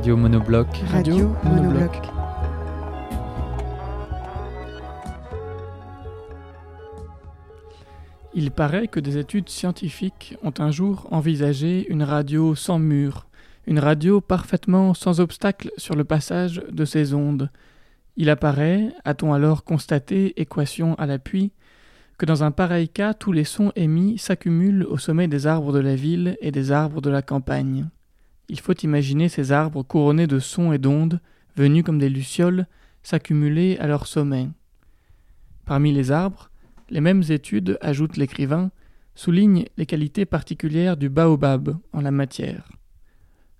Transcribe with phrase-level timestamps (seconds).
[0.00, 0.66] Radio Monobloc.
[0.92, 1.90] Radio Monobloc.
[8.32, 13.26] Il paraît que des études scientifiques ont un jour envisagé une radio sans mur,
[13.66, 17.50] une radio parfaitement sans obstacle sur le passage de ces ondes.
[18.16, 21.52] Il apparaît, a-t-on alors constaté, équation à l'appui,
[22.16, 25.78] que dans un pareil cas tous les sons émis s'accumulent au sommet des arbres de
[25.78, 27.90] la ville et des arbres de la campagne.
[28.50, 31.20] Il faut imaginer ces arbres couronnés de sons et d'ondes,
[31.56, 32.66] venus comme des lucioles,
[33.04, 34.48] s'accumuler à leur sommet.
[35.66, 36.50] Parmi les arbres,
[36.88, 38.72] les mêmes études, ajoute l'écrivain,
[39.14, 42.72] soulignent les qualités particulières du baobab en la matière.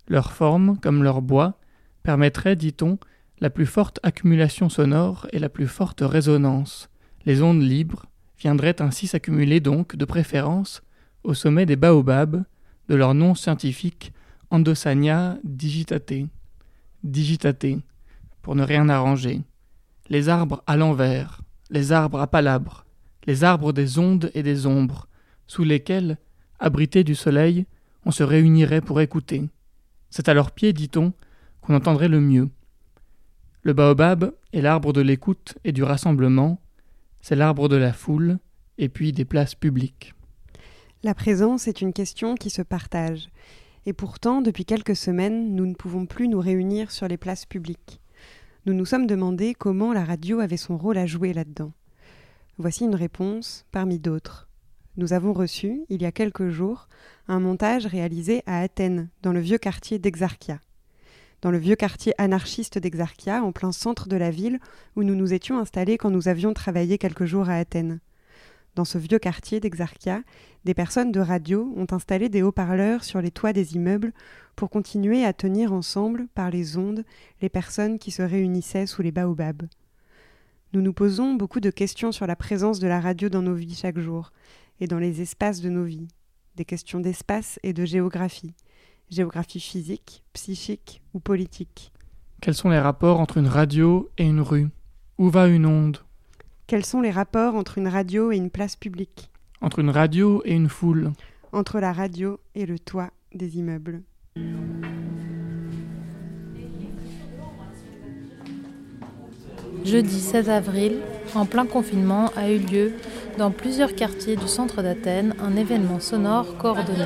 [0.09, 1.57] Leur forme, comme leur bois,
[2.03, 2.99] permettrait, dit-on,
[3.39, 6.89] la plus forte accumulation sonore et la plus forte résonance.
[7.25, 10.83] Les ondes libres viendraient ainsi s'accumuler donc, de préférence,
[11.23, 12.43] au sommet des baobabs,
[12.89, 14.11] de leur nom scientifique
[14.51, 16.27] Endosania digitate.
[17.03, 17.79] Digitate,
[18.41, 19.41] pour ne rien arranger.
[20.09, 22.85] Les arbres à l'envers, les arbres à palabres,
[23.25, 25.07] les arbres des ondes et des ombres,
[25.47, 26.17] sous lesquels,
[26.59, 27.65] abrités du soleil,
[28.05, 29.49] on se réunirait pour écouter.
[30.09, 31.13] C'est à leurs pieds, dit-on,
[31.61, 32.49] qu'on entendrait le mieux.
[33.63, 36.59] Le baobab est l'arbre de l'écoute et du rassemblement,
[37.21, 38.39] c'est l'arbre de la foule,
[38.77, 40.13] et puis des places publiques.
[41.03, 43.29] La présence est une question qui se partage.
[43.85, 47.99] Et pourtant, depuis quelques semaines, nous ne pouvons plus nous réunir sur les places publiques.
[48.67, 51.71] Nous nous sommes demandé comment la radio avait son rôle à jouer là-dedans.
[52.59, 54.47] Voici une réponse parmi d'autres.
[54.97, 56.87] Nous avons reçu, il y a quelques jours,
[57.27, 60.59] un montage réalisé à Athènes, dans le vieux quartier d'Exarchia.
[61.41, 64.59] Dans le vieux quartier anarchiste d'Exarchia, en plein centre de la ville,
[64.95, 67.99] où nous nous étions installés quand nous avions travaillé quelques jours à Athènes.
[68.75, 70.21] Dans ce vieux quartier d'Exarchia,
[70.63, 74.13] des personnes de radio ont installé des haut-parleurs sur les toits des immeubles
[74.55, 77.03] pour continuer à tenir ensemble, par les ondes,
[77.41, 79.67] les personnes qui se réunissaient sous les baobabs.
[80.73, 83.75] Nous nous posons beaucoup de questions sur la présence de la radio dans nos vies
[83.75, 84.31] chaque jour
[84.79, 86.07] et dans les espaces de nos vies.
[86.55, 88.53] Des questions d'espace et de géographie.
[89.09, 91.91] Géographie physique, psychique ou politique.
[92.41, 94.69] Quels sont les rapports entre une radio et une rue?
[95.17, 95.97] Où va une onde?
[96.71, 100.53] Quels sont les rapports entre une radio et une place publique Entre une radio et
[100.53, 101.11] une foule
[101.51, 104.03] Entre la radio et le toit des immeubles
[109.83, 111.01] Jeudi 16 avril,
[111.35, 112.93] en plein confinement, a eu lieu
[113.37, 117.03] dans plusieurs quartiers du centre d'Athènes un événement sonore coordonné.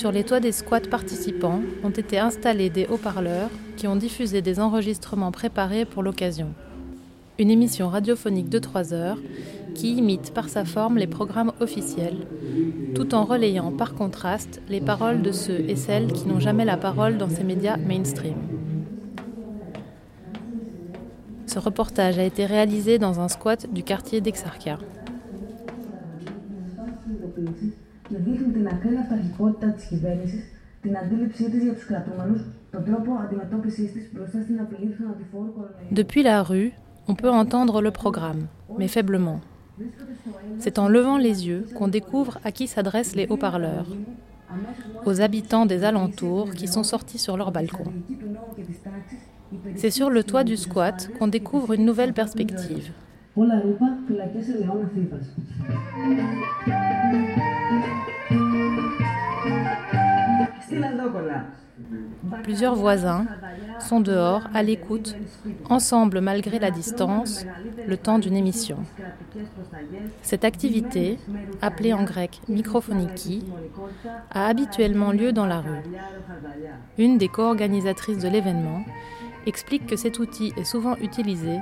[0.00, 4.58] Sur les toits des squats participants ont été installés des haut-parleurs qui ont diffusé des
[4.58, 6.54] enregistrements préparés pour l'occasion.
[7.38, 9.18] Une émission radiophonique de 3 heures
[9.74, 12.26] qui imite par sa forme les programmes officiels,
[12.94, 16.78] tout en relayant par contraste les paroles de ceux et celles qui n'ont jamais la
[16.78, 18.38] parole dans ces médias mainstream.
[21.44, 24.78] Ce reportage a été réalisé dans un squat du quartier d'Exarchia.
[28.19, 30.43] δείχνει την ακραία αυταρχικότητα της κυβέρνησης,
[30.81, 35.53] την αντίληψή της για τους κρατούμενους, τον τρόπο αντιμετώπισης της μπροστά στην απειλή του θανατηφόρου
[35.53, 35.95] κορονοϊού.
[36.01, 36.71] Depuis la rue,
[37.07, 38.41] on peut entendre le programme,
[38.79, 39.39] mais faiblement.
[40.63, 43.87] C'est en levant les yeux qu'on découvre à qui s'adressent les haut-parleurs,
[45.05, 47.89] aux habitants des alentours qui sont sortis sur leur balcon.
[49.75, 52.91] C'est sur le toit du squat qu'on découvre une nouvelle perspective.
[53.33, 55.27] Όλα ρούπα, φυλακές ελαιών Αθήβας.
[60.65, 61.45] Στην Αντόκολα.
[62.43, 63.25] Plusieurs voisins
[63.79, 65.15] sont dehors, à l'écoute,
[65.69, 67.45] ensemble malgré la distance,
[67.85, 68.77] le temps d'une émission.
[70.21, 71.19] Cette activité,
[71.61, 73.43] appelée en grec microphoniki,
[74.31, 75.83] a habituellement lieu dans la rue.
[76.97, 78.83] Une des co-organisatrices de l'événement
[79.45, 81.59] explique que cet outil est souvent utilisé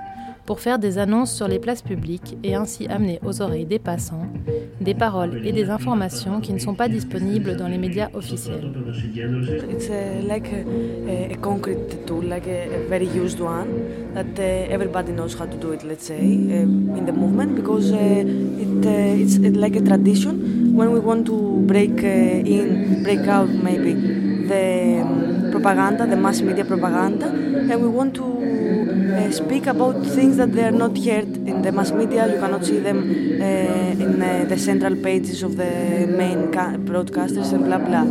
[0.49, 4.27] pour faire des annonces sur les places publiques et ainsi amener aux oreilles des passants
[4.81, 8.73] des paroles et des informations qui ne sont pas disponibles dans les médias officiels.
[9.71, 13.69] It's uh, like a, a concrete tool, like a, a very used one,
[14.15, 17.93] that uh, everybody knows how to do it, let's say, um, in the movement, because
[17.93, 20.75] uh, it, uh, it's like a tradition.
[20.75, 23.93] When we want to break in, break out maybe
[24.49, 30.37] the um, propaganda, the mass media propaganda, and we want to uh, speak about things
[30.37, 32.27] that they are not heard in the mass media.
[32.33, 32.99] You cannot see them
[33.41, 36.51] uh, in uh, the central pages of the main
[36.89, 38.07] broadcasters and blah blah.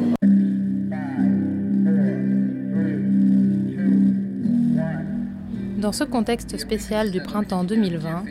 [5.77, 8.25] Dans ce contexte spécial du printemps 2020,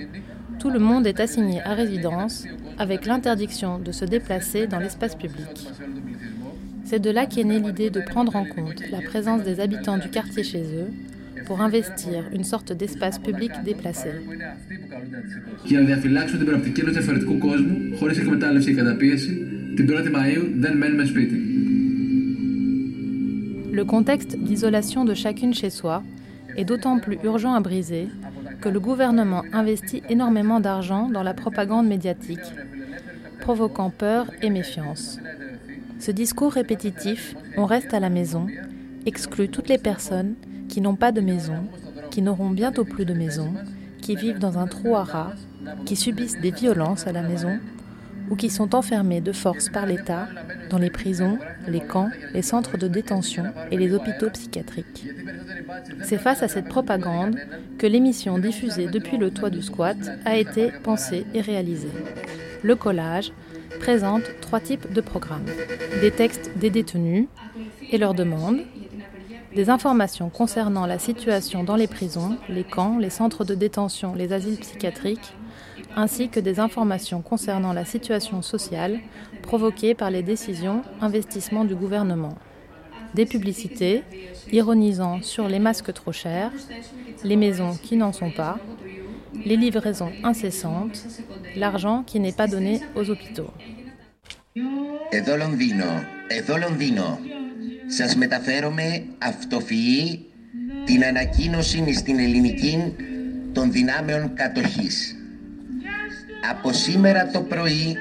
[0.58, 2.44] tout le monde est assigné à résidence
[2.78, 5.68] avec l'interdiction de se déplacer dans l'espace public.
[6.86, 10.08] C'est de là qu'est née l'idée de prendre en compte la présence des habitants du
[10.08, 10.92] quartier chez eux
[11.44, 14.10] pour investir une sorte d'espace public déplacé.
[23.72, 26.04] Le contexte d'isolation de chacune chez soi
[26.56, 28.06] est d'autant plus urgent à briser
[28.60, 32.38] que le gouvernement investit énormément d'argent dans la propagande médiatique,
[33.40, 35.18] provoquant peur et méfiance.
[35.98, 38.46] Ce discours répétitif, on reste à la maison,
[39.06, 40.34] exclut toutes les personnes
[40.68, 41.64] qui n'ont pas de maison,
[42.10, 43.54] qui n'auront bientôt plus de maison,
[44.02, 45.32] qui vivent dans un trou à rats,
[45.84, 47.58] qui subissent des violences à la maison
[48.30, 50.28] ou qui sont enfermés de force par l'État
[50.70, 51.38] dans les prisons,
[51.68, 55.06] les camps, les centres de détention et les hôpitaux psychiatriques.
[56.02, 57.36] C'est face à cette propagande
[57.78, 61.90] que l'émission diffusée depuis le toit du squat a été pensée et réalisée.
[62.62, 63.32] Le collage
[63.78, 65.46] présente trois types de programmes.
[66.00, 67.28] Des textes des détenus
[67.90, 68.60] et leurs demandes,
[69.54, 74.32] des informations concernant la situation dans les prisons, les camps, les centres de détention, les
[74.32, 75.32] asiles psychiatriques,
[75.96, 79.00] ainsi que des informations concernant la situation sociale
[79.42, 82.34] provoquée par les décisions investissements du gouvernement.
[83.14, 84.02] Des publicités
[84.52, 86.52] ironisant sur les masques trop chers,
[87.24, 88.58] les maisons qui n'en sont pas,
[89.44, 90.98] les livraisons incessantes,
[91.56, 93.52] l'argent qui n'est pas donné aux hôpitaux.
[95.10, 97.18] Εδώ Λονδίνο, εδώ Λονδίνο.
[97.86, 100.24] Σας μεταφέρομαι αυτοφυή
[100.84, 102.94] την ανακοίνωση στην ελληνική
[103.52, 105.16] των δυνάμεων κατοχής.
[106.50, 107.96] Από σήμερα το πρωί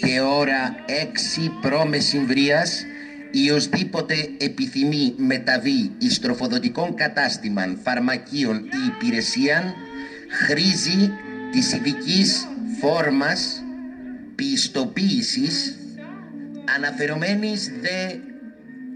[0.00, 2.84] και ώρα 6 προμεσημβρίας
[3.30, 9.74] ή οσδήποτε επιθυμεί μεταβεί εις τροφοδοτικών κατάστημαν, φαρμακείων ή υπηρεσίαν
[10.28, 11.12] χρήζει
[11.50, 12.48] της ειδικής
[12.80, 13.62] φόρμας
[14.34, 15.78] πιστοποίησης
[16.76, 18.14] αναφερομένης δε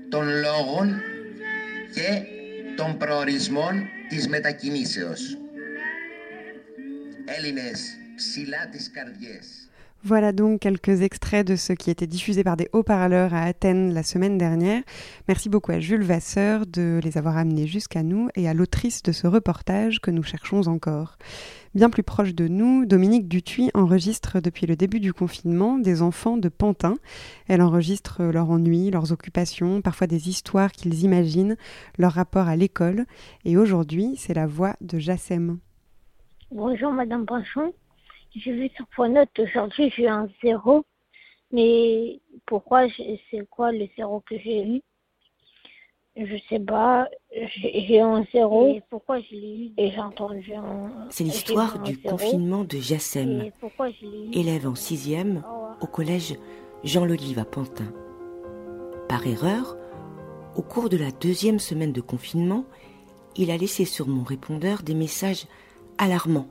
[0.09, 1.03] των λόγων
[1.95, 2.23] και
[2.77, 5.39] των προορισμών της μετακινήσεως.
[7.25, 9.71] Έλληνες ψηλά τις καρδιές.
[10.05, 14.03] Voilà donc quelques extraits de ce qui était diffusé par des haut-parleurs à Athènes la
[14.03, 14.83] semaine dernière.
[15.29, 19.13] Merci beaucoup à Jules Vasseur de les avoir amenés jusqu'à nous et à l'autrice de
[19.13, 21.19] ce reportage que nous cherchons encore.
[21.77, 26.37] Bien plus proche de nous, Dominique Dutuy enregistre depuis le début du confinement des enfants
[26.37, 26.97] de Pantin.
[27.47, 31.57] Elle enregistre leurs ennuis, leurs occupations, parfois des histoires qu'ils imaginent,
[31.97, 33.07] leur rapport à l'école.
[33.45, 35.59] Et aujourd'hui, c'est la voix de Jassem.
[36.51, 37.73] Bonjour Madame Pinchon.
[38.35, 40.85] J'ai vu sur point note aujourd'hui, j'ai eu un zéro.
[41.51, 44.83] Mais pourquoi c'est quoi le zéro que j'ai eu?
[46.17, 47.09] Je sais pas.
[47.31, 48.75] J'ai eu un zéro.
[48.75, 49.73] Et pourquoi je l'ai eu?
[49.77, 50.91] Et j'ai entendu un.
[51.11, 53.51] C'est l'histoire du confinement de Jassem,
[54.33, 55.43] élève en sixième
[55.81, 56.37] au collège
[56.85, 57.93] Jean Lolive à Pantin.
[59.09, 59.77] Par erreur,
[60.57, 62.65] au cours de la deuxième semaine de confinement,
[63.37, 65.47] il a laissé sur mon répondeur des messages
[65.99, 66.49] alarmants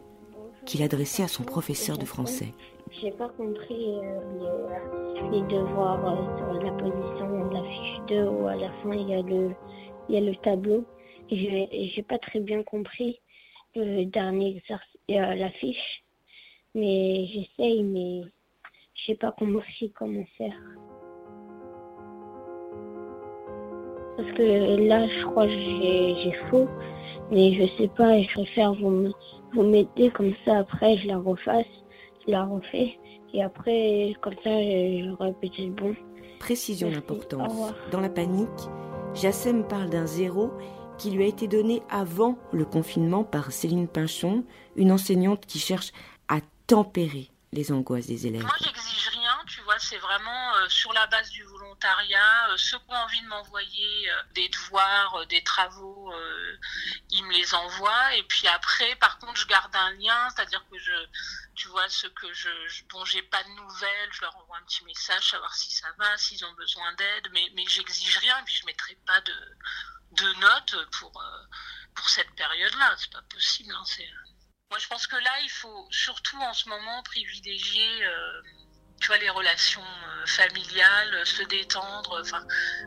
[0.66, 2.54] qu'il adressait à son professeur de français.
[3.00, 8.48] J'ai pas compris euh, les, devoirs euh, sur la position de la fiche 2 ou
[8.48, 9.52] à la fin il y a le,
[10.10, 10.86] il y a le tableau.
[11.30, 13.22] Et j'ai pas très bien compris
[13.76, 16.04] le dernier exercice, euh, la fiche.
[16.76, 18.24] Mais j'essaye, mais
[18.94, 20.60] je sais pas compris comment faire.
[24.18, 26.68] Parce que là, je crois que j'ai faux,
[27.32, 29.14] mais je sais pas, je préfère vous,
[29.54, 31.66] vous mettez comme ça, après je la refasse,
[32.26, 32.98] je la refais,
[33.34, 35.96] et après, comme ça, j'aurai peut-être bon.
[36.40, 37.74] Précision d'importance.
[37.92, 38.50] Dans la panique,
[39.14, 40.52] Jassem parle d'un zéro
[40.98, 44.44] qui lui a été donné avant le confinement par Céline Pinchon,
[44.76, 45.92] une enseignante qui cherche
[46.28, 48.42] à tempérer les angoisses des élèves.
[48.42, 51.71] Moi, j'exige rien, tu vois, c'est vraiment euh, sur la base du volontariat.
[51.84, 56.14] Euh, ceux qui ont envie de m'envoyer euh, des devoirs, des travaux,
[57.10, 58.16] ils me les envoient.
[58.16, 60.94] Et puis après, par contre, je garde un lien, c'est-à-dire que je,
[61.56, 62.50] tu vois, ceux que je,
[62.90, 66.18] dont j'ai pas de nouvelles, je leur envoie un petit message, savoir si ça va,
[66.18, 69.34] s'ils ont besoin d'aide, mais, mais j'exige rien, et puis je mettrai pas de
[70.12, 71.24] de notes pour,
[71.96, 72.96] pour cette période-là.
[72.98, 73.74] C'est pas possible.
[73.74, 73.84] Hein,
[74.70, 78.06] moi, je pense que là, il faut surtout en ce moment privilégier
[79.02, 79.82] tu vois, les relations
[80.28, 82.20] familiales, se détendre.
[82.22, 82.42] Enfin,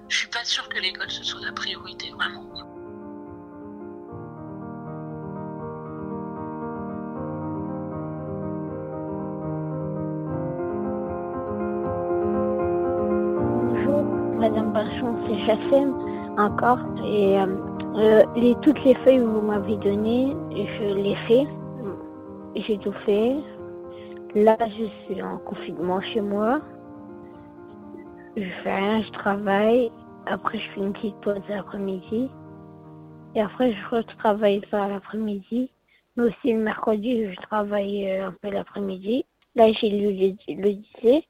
[0.09, 2.44] je suis pas sûre que l'école ce soit la priorité, vraiment.
[14.38, 15.94] Madame Bachon, c'est Chassem
[16.38, 16.78] encore.
[17.04, 17.47] Et euh,
[17.97, 21.47] euh, les, toutes les feuilles que vous m'avez données, je les fais.
[22.54, 23.37] J'ai tout fait.
[24.34, 26.60] Là, je suis en confinement chez moi.
[28.36, 29.92] Je fais rien, je travaille.
[30.26, 32.28] Après, je fais une petite pause l'après-midi.
[33.36, 35.70] Et après, je retravaille ça l'après-midi.
[36.16, 39.24] Mais aussi le mercredi, je travaille euh, un peu l'après-midi.
[39.54, 41.28] Là, j'ai lu le, le lycée.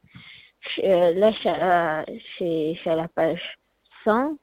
[0.83, 3.59] Euh, là, je suis à la page
[4.05, 4.39] 100,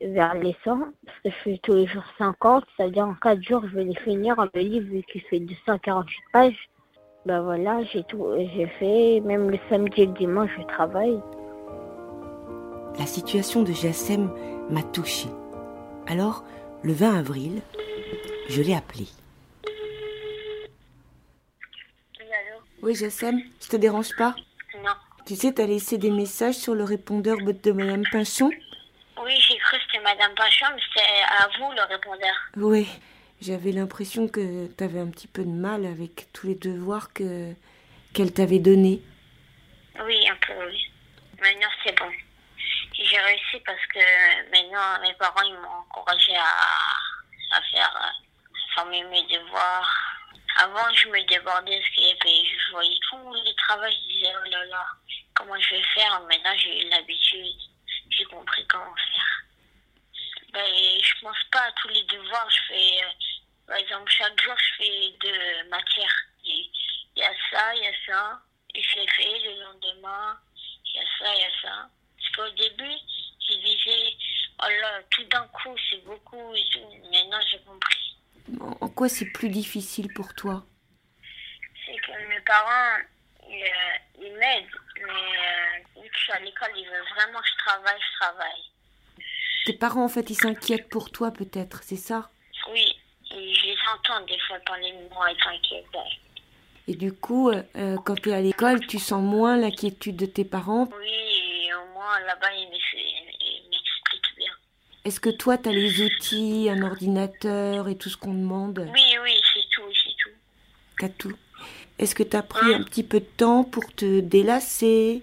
[0.00, 3.62] vers les 100, parce que je fais tous les jours 50, c'est-à-dire en 4 jours,
[3.68, 6.69] je vais les finir, le livre vu qu'il fait 248 pages.
[7.26, 11.20] Ben voilà, j'ai tout, j'ai fait, même le samedi et le dimanche, je travaille.
[12.98, 14.32] La situation de Jassem
[14.70, 15.28] m'a touchée.
[16.08, 16.44] Alors,
[16.82, 17.60] le 20 avril,
[18.48, 19.06] je l'ai appelé.
[22.18, 22.60] Oui, allô?
[22.82, 24.34] Oui, Jassem, je te dérange pas?
[24.82, 24.92] Non.
[25.26, 28.50] Tu sais, t'as laissé des messages sur le répondeur de Madame Pinchon?
[29.22, 31.06] Oui, j'ai cru que c'était Madame Pinchon, mais c'était
[31.38, 32.34] à vous le répondeur.
[32.56, 32.88] Oui,
[33.40, 37.52] j'avais l'impression que t'avais un petit peu de mal avec tous les devoirs que
[38.12, 39.00] qu'elle t'avait donnés.
[40.04, 40.90] Oui, un peu, oui.
[41.40, 42.10] Maintenant, c'est bon.
[42.92, 44.00] J'ai réussi parce que
[44.50, 48.12] maintenant, mes parents ils m'ont encouragé à, à faire, à
[49.04, 49.90] mes devoirs.
[50.58, 52.44] Avant, je me débordais avait.
[52.44, 54.86] Je voyais tous les travaux, je disais, oh là là,
[55.34, 56.20] comment je vais faire?
[56.28, 57.56] Maintenant, j'ai eu l'habitude.
[58.10, 59.42] J'ai compris comment faire.
[60.52, 60.66] Ben,
[61.00, 62.50] je pense pas à tous les devoirs.
[62.50, 63.08] Je fais, euh,
[63.70, 66.26] par exemple, chaque jour, je fais deux matières.
[66.44, 66.68] Il
[67.14, 68.42] y a ça, il y a ça.
[68.74, 70.36] Et je l'ai fait le lendemain.
[70.86, 71.90] Il y a ça, il y a ça.
[72.16, 72.96] Parce qu'au début,
[73.48, 74.16] je disais,
[74.60, 76.80] oh là, tout d'un coup, c'est beaucoup et tout.
[77.12, 78.16] Maintenant, j'ai compris.
[78.80, 80.66] En quoi c'est plus difficile pour toi?
[81.86, 83.04] C'est que mes parents,
[83.48, 87.38] ils, euh, ils m'aident, mais euh, vu que je suis à l'école, ils veulent vraiment
[87.40, 88.62] que je travaille, je travaille.
[89.66, 92.30] Tes parents, en fait, ils s'inquiètent pour toi, peut-être, c'est ça?
[93.32, 95.86] Oui, et je les entends des fois parler de moi, ils s'inquiètent.
[96.88, 100.44] Et du coup, euh, quand tu es à l'école, tu sens moins l'inquiétude de tes
[100.44, 100.88] parents?
[100.98, 104.52] Oui, et au moins là-bas, ils m'expliquent bien.
[105.04, 108.88] Est-ce que toi, tu as les outils, un ordinateur et tout ce qu'on demande?
[108.92, 110.34] Oui, oui, c'est tout, c'est tout.
[110.98, 111.36] T'as tout.
[111.98, 115.22] Est-ce que tu as pris un petit peu de temps pour te délasser?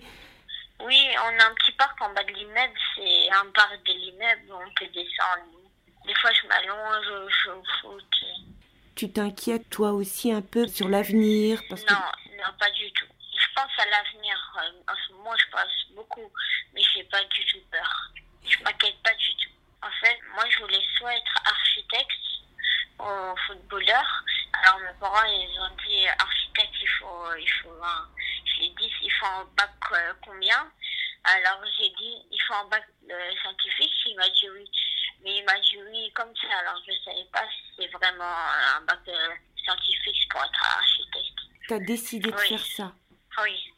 [0.85, 4.51] Oui, on a un petit parc en bas de l'immeuble, c'est un parc de l'immeuble
[4.51, 5.51] on peut descendre.
[6.07, 8.15] Des fois, je m'allonge, je joue au foot.
[8.95, 11.97] Tu t'inquiètes toi aussi un peu sur l'avenir parce Non,
[12.37, 13.05] non, pas du tout.
[13.37, 14.35] Je pense à l'avenir.
[14.87, 16.31] En ce moment, je pense beaucoup,
[16.73, 18.11] mais j'ai pas du tout peur.
[18.47, 19.51] Je m'inquiète pas du tout.
[19.81, 22.25] En fait, moi, je voulais soit être architecte
[22.99, 24.23] ou footballeur.
[24.53, 28.09] Alors, mes parents, ils ont dit architecte, il faut, il faut un.
[28.45, 30.71] J'ai dit, il faut un bac euh, combien?
[31.25, 33.91] Alors, j'ai dit, il faut un bac euh, scientifique.
[34.05, 34.71] Il m'a dit oui.
[35.23, 36.57] Mais il m'a dit oui comme ça.
[36.59, 38.35] Alors, je savais pas si c'est vraiment
[38.75, 39.29] un bac euh,
[39.63, 41.39] scientifique pour être architecte.
[41.67, 42.47] Tu as décidé de Oui.
[42.47, 42.91] faire ça
[43.43, 43.73] Oui,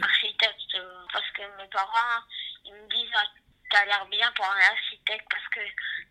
[0.00, 0.74] architecte.
[0.76, 2.22] euh, Parce que mes parents,
[2.64, 3.26] ils me disent, ah,
[3.70, 5.26] t'as l'air bien pour un architecte.
[5.30, 5.60] Parce que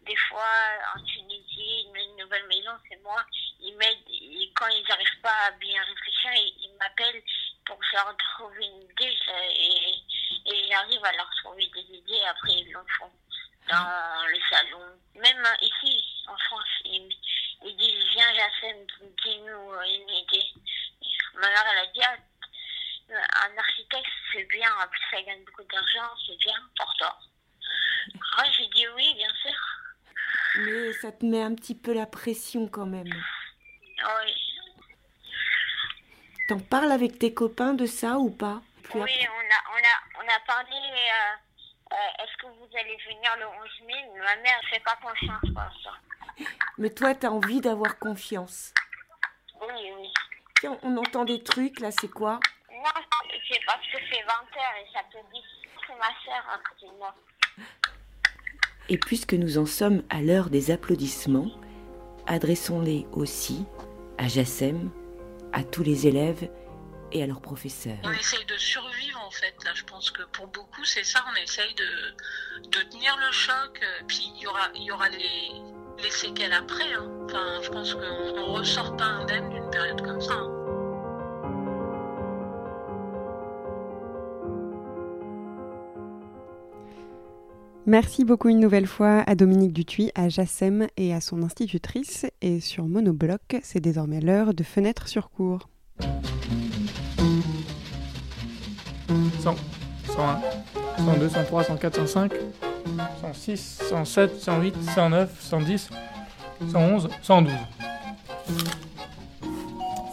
[0.05, 0.49] des fois,
[0.95, 3.23] en Tunisie, une, une nouvelle maison, c'est moi.
[3.59, 4.09] Ils m'aident.
[4.09, 7.23] Et quand ils n'arrivent pas à bien réfléchir, ils, ils m'appellent
[7.65, 9.17] pour que je leur trouve une idée.
[10.45, 12.21] et j'arrive à leur trouver des idées.
[12.27, 13.11] Après, ils le font
[13.71, 14.85] dans le salon.
[15.15, 17.09] Même ici, en France, ils,
[17.63, 18.77] ils disent, viens, Jacem,
[19.23, 20.45] dis-nous euh, une idée.
[21.35, 22.17] Ma mère, elle a dit, ah,
[23.45, 27.17] un architecte, c'est bien, en plus ça gagne beaucoup d'argent, c'est bien pour toi.
[28.37, 29.53] Ah, j'ai dit oui, bien sûr.
[30.57, 33.11] Mais ça te met un petit peu la pression quand même.
[34.03, 34.35] Oui,
[36.47, 38.61] T'en parles avec tes copains de ça ou pas?
[38.83, 39.29] Plus oui a,
[39.69, 41.35] on, a, on a parlé, euh,
[41.93, 45.41] euh, est-ce que vous allez venir le 11 mai Ma mère ne fait pas confiance
[45.41, 46.45] pour ça.
[46.77, 48.73] Mais toi, t'as envie d'avoir confiance.
[49.61, 50.13] Oui, oui.
[50.59, 52.39] Tiens, on entend des trucs là, c'est quoi?
[52.71, 53.01] Non,
[53.49, 55.43] c'est parce que c'est 20h et ça te dit,
[55.87, 57.15] c'est ma soeur à côté de moi.
[58.89, 61.51] Et puisque nous en sommes à l'heure des applaudissements,
[62.27, 63.65] adressons-les aussi
[64.17, 64.91] à Jassem,
[65.53, 66.49] à tous les élèves
[67.11, 67.97] et à leurs professeurs.
[68.03, 69.55] On essaye de survivre en fait.
[69.63, 71.23] Là, je pense que pour beaucoup, c'est ça.
[71.31, 72.15] On essaye de,
[72.83, 73.81] de tenir le choc.
[74.07, 76.93] Puis il y aura, il y aura les, les séquelles après.
[76.93, 77.09] Hein.
[77.25, 80.33] Enfin, je pense qu'on ne ressort pas indemne d'une période comme ça.
[80.33, 80.57] Hein.
[87.87, 92.27] Merci beaucoup une nouvelle fois à Dominique Dutuy, à Jassem et à son institutrice.
[92.41, 95.67] Et sur Monobloc, c'est désormais l'heure de Fenêtre sur cours.
[99.39, 99.55] 100,
[100.05, 100.41] 101,
[101.03, 102.33] 102, 103, 104, 105,
[103.21, 105.89] 106, 107, 108, 109, 110,
[106.71, 107.53] 111, 112.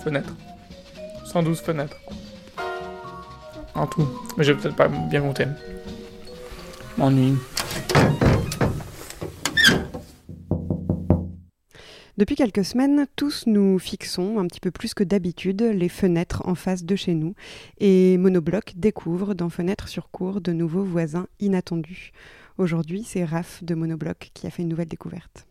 [0.02, 0.33] Fenêtre.
[1.25, 1.97] 112 fenêtres.
[3.75, 4.09] En tout.
[4.37, 5.47] Mais je vais peut-être pas bien compter.
[6.97, 7.35] M'ennuie.
[12.18, 16.57] Depuis quelques semaines, tous nous fixons un petit peu plus que d'habitude les fenêtres en
[16.57, 17.35] face de chez nous
[17.78, 22.11] et Monobloc découvre dans Fenêtres sur cours de nouveaux voisins inattendus.
[22.59, 25.47] Aujourd'hui, c'est Raph de Monobloc qui a fait une nouvelle découverte.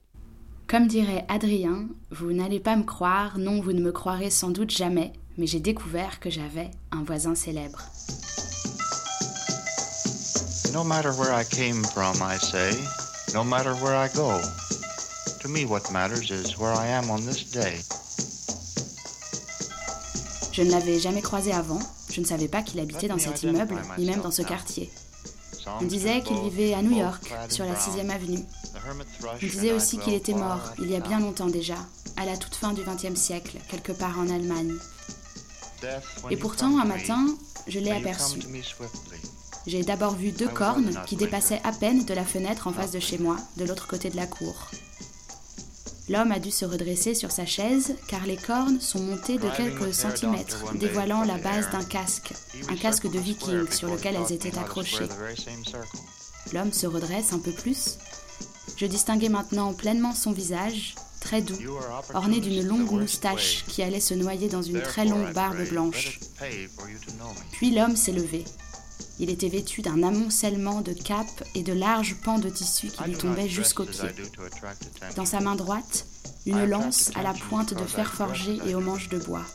[0.67, 4.71] Comme dirait Adrien, vous n'allez pas me croire, non, vous ne me croirez sans doute
[4.71, 7.81] jamais, mais j'ai découvert que j'avais un voisin célèbre.
[10.73, 12.71] No matter where I came from, I say,
[13.33, 14.41] no matter where I go.
[15.39, 17.79] To me, what matters is where I am on this day.
[20.51, 21.79] Je ne l'avais jamais croisé avant,
[22.11, 24.91] je ne savais pas qu'il habitait dans cet immeuble, ni même dans ce quartier.
[25.81, 28.43] On disait qu'il vivait à New York, sur la 6e avenue.
[29.33, 31.77] On disait aussi qu'il était mort, il y a bien longtemps déjà,
[32.15, 34.73] à la toute fin du XXe siècle, quelque part en Allemagne.
[36.29, 37.25] Et pourtant, un matin,
[37.67, 38.39] je l'ai aperçu.
[39.67, 42.99] J'ai d'abord vu deux cornes qui dépassaient à peine de la fenêtre en face de
[42.99, 44.69] chez moi, de l'autre côté de la cour.
[46.09, 49.93] L'homme a dû se redresser sur sa chaise car les cornes sont montées de quelques
[49.93, 52.33] centimètres, dévoilant la base d'un casque,
[52.69, 55.09] un casque de viking sur lequel elles étaient accrochées.
[56.53, 57.97] L'homme se redresse un peu plus.
[58.77, 61.57] Je distinguais maintenant pleinement son visage, très doux,
[62.13, 66.19] orné d'une longue moustache qui allait se noyer dans une très longue barbe blanche.
[67.51, 68.45] Puis l'homme s'est levé.
[69.19, 73.17] Il était vêtu d'un amoncellement de capes et de larges pans de tissu qui lui
[73.17, 74.09] tombaient jusqu'aux pieds.
[75.15, 76.05] Dans sa main droite,
[76.45, 79.45] une lance à la pointe de fer forgé et aux manches de bois.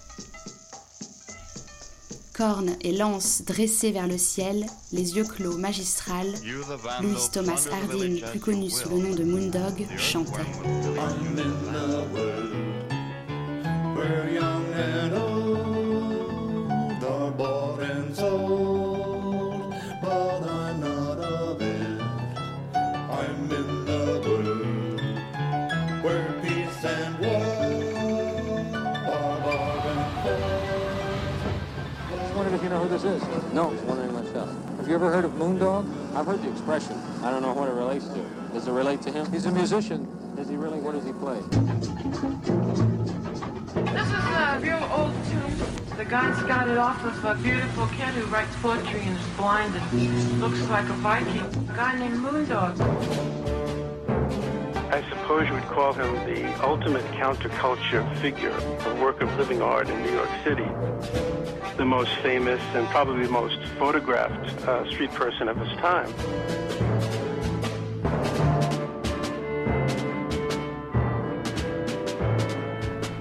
[2.35, 6.27] Cornes et lance dressées vers le ciel, les yeux clos magistral,
[7.03, 10.40] Louis Thomas Harding, plus connu sous le nom de Moondog, chantait.
[32.92, 33.22] This is?
[33.55, 34.50] No, wondering myself.
[34.76, 35.87] Have you ever heard of Moondog?
[36.14, 37.00] I've heard the expression.
[37.22, 38.20] I don't know what it relates to.
[38.52, 39.33] Does it relate to him?
[39.33, 40.07] He's a musician.
[40.37, 40.78] Is he really?
[40.78, 41.40] What does he play?
[43.92, 45.96] This is a real old tune.
[45.96, 49.74] The guy's got it off of a beautiful kid who writes poetry and is blind
[49.74, 51.40] and looks like a Viking.
[51.70, 53.41] A guy named Moondog.
[54.92, 58.55] I suppose you would call him the ultimate counterculture figure,
[58.90, 60.68] a work of living art in New York City.
[61.78, 66.12] The most famous and probably most photographed uh, street person of his time.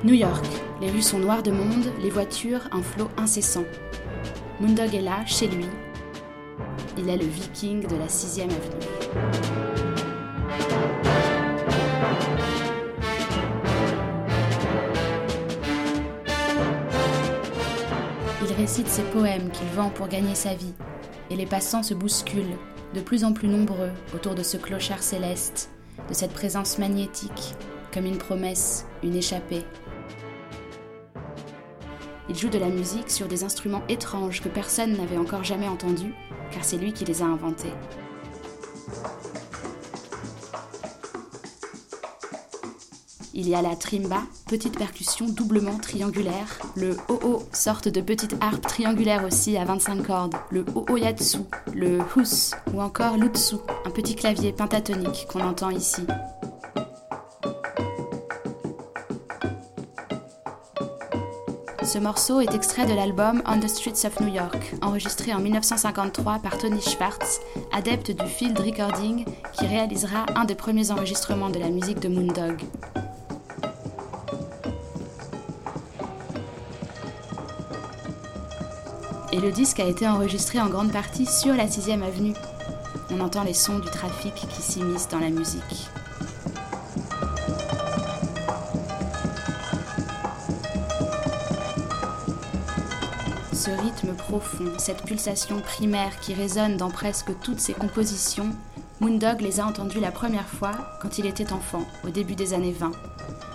[0.04, 0.44] New York.
[0.82, 3.66] Les rues sont noires de monde, les voitures un flot incessant.
[4.60, 5.68] Moondog est là, chez lui.
[6.98, 9.72] Il est le viking de la 6ème avenue.
[18.62, 20.76] Récite ses poèmes qu'il vend pour gagner sa vie,
[21.32, 22.60] et les passants se bousculent,
[22.94, 25.72] de plus en plus nombreux, autour de ce clochard céleste,
[26.08, 27.56] de cette présence magnétique,
[27.92, 29.64] comme une promesse, une échappée.
[32.30, 36.14] Il joue de la musique sur des instruments étranges que personne n'avait encore jamais entendus,
[36.52, 37.74] car c'est lui qui les a inventés.
[43.42, 48.68] Il y a la trimba, petite percussion doublement triangulaire, le ho-ho, sorte de petite harpe
[48.68, 51.40] triangulaire aussi à 25 cordes, le ho-ho-yatsu,
[51.74, 56.04] le hus ou encore l'utsu, un petit clavier pentatonique qu'on entend ici.
[61.82, 66.38] Ce morceau est extrait de l'album On the Streets of New York, enregistré en 1953
[66.44, 67.40] par Tony Schwartz,
[67.74, 72.62] adepte du field recording qui réalisera un des premiers enregistrements de la musique de Moondog.
[79.34, 82.34] Et le disque a été enregistré en grande partie sur la 6ème avenue.
[83.12, 85.90] On entend les sons du trafic qui s'immiscent dans la musique.
[93.54, 98.50] Ce rythme profond, cette pulsation primaire qui résonne dans presque toutes ses compositions,
[99.00, 102.76] Moondog les a entendus la première fois quand il était enfant, au début des années
[102.78, 102.92] 20.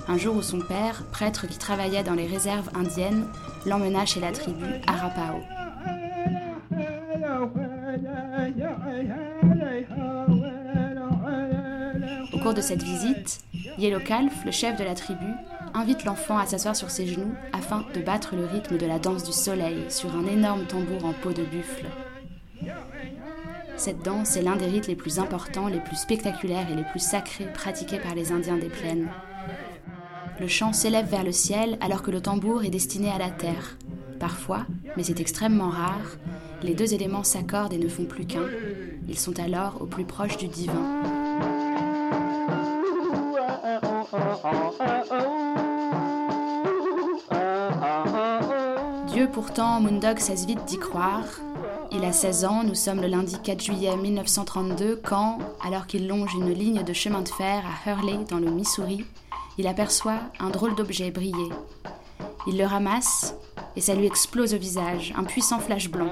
[0.08, 3.26] Un jour où son père, prêtre qui travaillait dans les réserves indiennes,
[3.66, 5.40] l'emmena chez la tribu Arapao.
[12.46, 13.40] Cours de cette visite,
[13.76, 15.26] Yellow Calf, le chef de la tribu,
[15.74, 19.24] invite l'enfant à s'asseoir sur ses genoux afin de battre le rythme de la danse
[19.24, 21.86] du soleil sur un énorme tambour en peau de buffle.
[23.76, 27.02] Cette danse est l'un des rites les plus importants, les plus spectaculaires et les plus
[27.02, 29.08] sacrés pratiqués par les Indiens des plaines.
[30.38, 33.76] Le chant s'élève vers le ciel alors que le tambour est destiné à la terre.
[34.20, 36.16] Parfois, mais c'est extrêmement rare,
[36.62, 38.46] les deux éléments s'accordent et ne font plus qu'un.
[39.08, 41.15] Ils sont alors au plus proche du divin.
[49.08, 51.24] Dieu pourtant, Moondog cesse vite d'y croire.
[51.90, 56.34] Il a 16 ans, nous sommes le lundi 4 juillet 1932 quand, alors qu'il longe
[56.34, 59.06] une ligne de chemin de fer à Hurley dans le Missouri,
[59.58, 61.48] il aperçoit un drôle d'objet briller.
[62.46, 63.34] Il le ramasse
[63.74, 66.10] et ça lui explose au visage, un puissant flash blanc.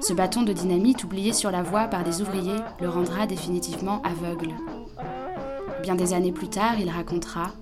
[0.00, 4.54] Ce bâton de dynamite oublié sur la voie par des ouvriers le rendra définitivement aveugle.
[5.82, 7.52] Bien des années plus tard, il racontera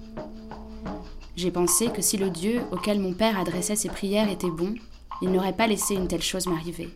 [1.37, 4.75] J'ai pensé que si le Dieu auquel mon père adressait ses prières était bon,
[5.23, 6.89] il n'aurait pas laissé une telle chose m'arriver.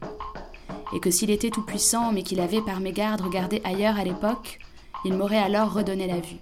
[0.95, 4.59] Et que s'il était tout-puissant, mais qu'il avait par mégarde regardé ailleurs à l'époque,
[5.05, 6.41] il m'aurait alors redonné la vue.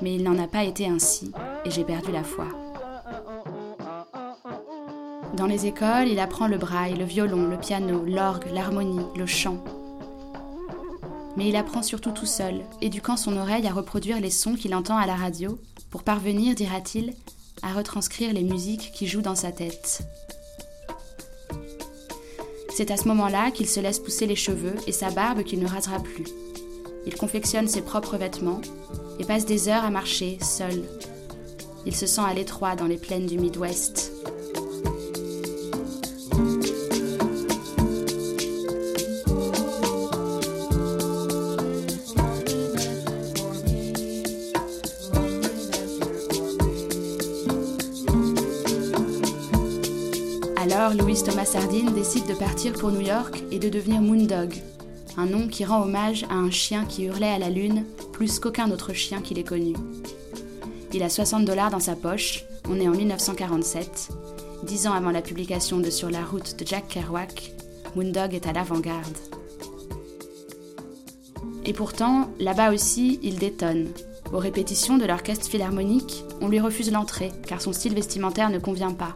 [0.00, 1.32] Mais il n'en a pas été ainsi,
[1.64, 2.46] et j'ai perdu la foi.
[5.36, 9.62] Dans les écoles, il apprend le braille, le violon, le piano, l'orgue, l'harmonie, le chant.
[11.36, 14.96] Mais il apprend surtout tout seul, éduquant son oreille à reproduire les sons qu'il entend
[14.96, 15.58] à la radio,
[15.90, 17.14] pour parvenir, dira-t-il,
[17.62, 20.02] à retranscrire les musiques qui jouent dans sa tête.
[22.74, 25.66] C'est à ce moment-là qu'il se laisse pousser les cheveux et sa barbe qu'il ne
[25.66, 26.26] rasera plus.
[27.06, 28.60] Il confectionne ses propres vêtements
[29.18, 30.84] et passe des heures à marcher seul.
[31.86, 34.12] Il se sent à l'étroit dans les plaines du Midwest.
[50.94, 54.54] Louis Thomas Sardine décide de partir pour New York et de devenir Moondog,
[55.18, 58.70] un nom qui rend hommage à un chien qui hurlait à la lune plus qu'aucun
[58.70, 59.74] autre chien qu'il ait connu.
[60.94, 64.08] Il a 60 dollars dans sa poche, on est en 1947,
[64.62, 67.52] dix ans avant la publication de Sur la route de Jack Kerouac,
[67.94, 69.18] Moondog est à l'avant-garde.
[71.66, 73.88] Et pourtant, là-bas aussi, il détonne.
[74.32, 78.92] Aux répétitions de l'orchestre philharmonique, on lui refuse l'entrée, car son style vestimentaire ne convient
[78.92, 79.14] pas.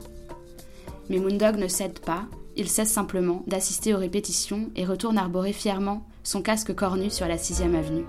[1.09, 2.25] Mais Moondog ne cède pas,
[2.57, 7.37] il cesse simplement d'assister aux répétitions et retourne arborer fièrement son casque cornu sur la
[7.37, 8.05] 6ème avenue.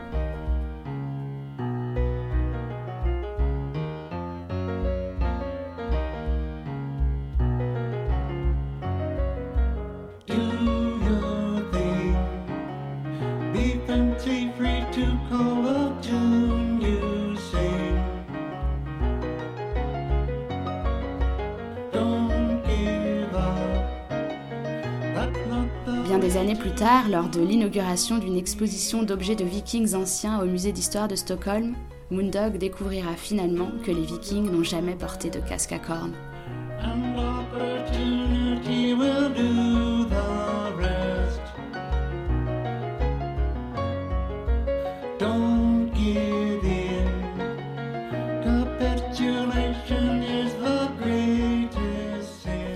[27.09, 31.75] Lors de l'inauguration d'une exposition d'objets de vikings anciens au musée d'histoire de Stockholm,
[32.11, 36.13] Moondog découvrira finalement que les vikings n'ont jamais porté de casque à cornes.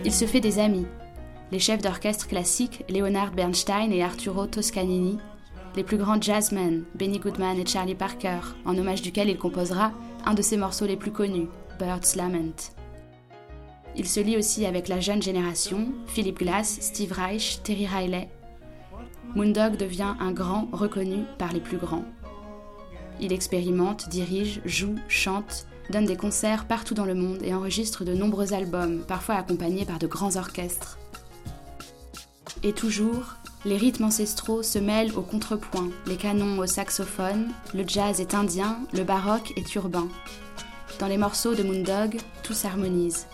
[0.05, 0.87] Il se fait des amis,
[1.51, 5.17] les chefs d'orchestre classiques Leonard Bernstein et Arturo Toscanini,
[5.75, 9.91] les plus grands jazzmen Benny Goodman et Charlie Parker, en hommage duquel il composera
[10.25, 11.47] un de ses morceaux les plus connus,
[11.79, 12.73] Bird's Lament.
[13.95, 18.29] Il se lie aussi avec la jeune génération, Philip Glass, Steve Reich, Terry Riley.
[19.35, 22.05] Moondog devient un grand reconnu par les plus grands.
[23.19, 28.13] Il expérimente, dirige, joue, chante, donne des concerts partout dans le monde et enregistre de
[28.13, 30.99] nombreux albums, parfois accompagnés par de grands orchestres.
[32.63, 38.19] Et toujours, les rythmes ancestraux se mêlent au contrepoint, les canons au saxophone, le jazz
[38.19, 40.07] est indien, le baroque est urbain.
[40.99, 43.27] Dans les morceaux de Moondog, tout s'harmonise.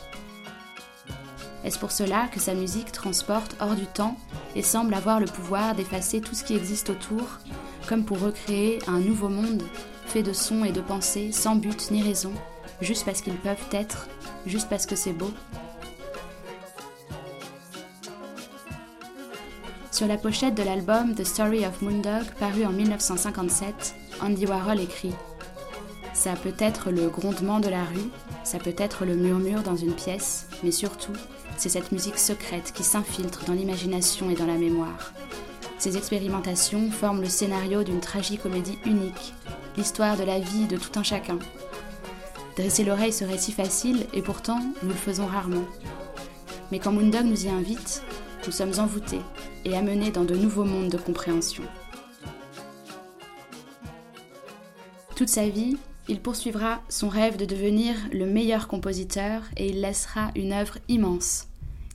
[1.63, 4.17] Est-ce pour cela que sa musique transporte hors du temps
[4.55, 7.39] et semble avoir le pouvoir d'effacer tout ce qui existe autour,
[7.87, 9.63] comme pour recréer un nouveau monde
[10.05, 12.33] fait de sons et de pensées sans but ni raison,
[12.81, 14.07] juste parce qu'ils peuvent être,
[14.45, 15.31] juste parce que c'est beau?
[19.93, 25.13] Sur la pochette de l'album The Story of Moondog, paru en 1957, Andy Warhol écrit
[26.15, 28.09] Ça peut être le grondement de la rue,
[28.43, 31.13] ça peut être le murmure dans une pièce, mais surtout,
[31.57, 35.13] c'est cette musique secrète qui s'infiltre dans l'imagination et dans la mémoire.
[35.77, 39.35] Ces expérimentations forment le scénario d'une tragicomédie unique,
[39.77, 41.37] l'histoire de la vie de tout un chacun.
[42.57, 45.65] Dresser l'oreille serait si facile et pourtant nous le faisons rarement.
[46.71, 48.01] Mais quand Moondog nous y invite,
[48.45, 49.21] nous sommes envoûtés
[49.65, 51.63] et amenés dans de nouveaux mondes de compréhension.
[55.15, 55.77] Toute sa vie,
[56.09, 61.47] il poursuivra son rêve de devenir le meilleur compositeur et il laissera une œuvre immense.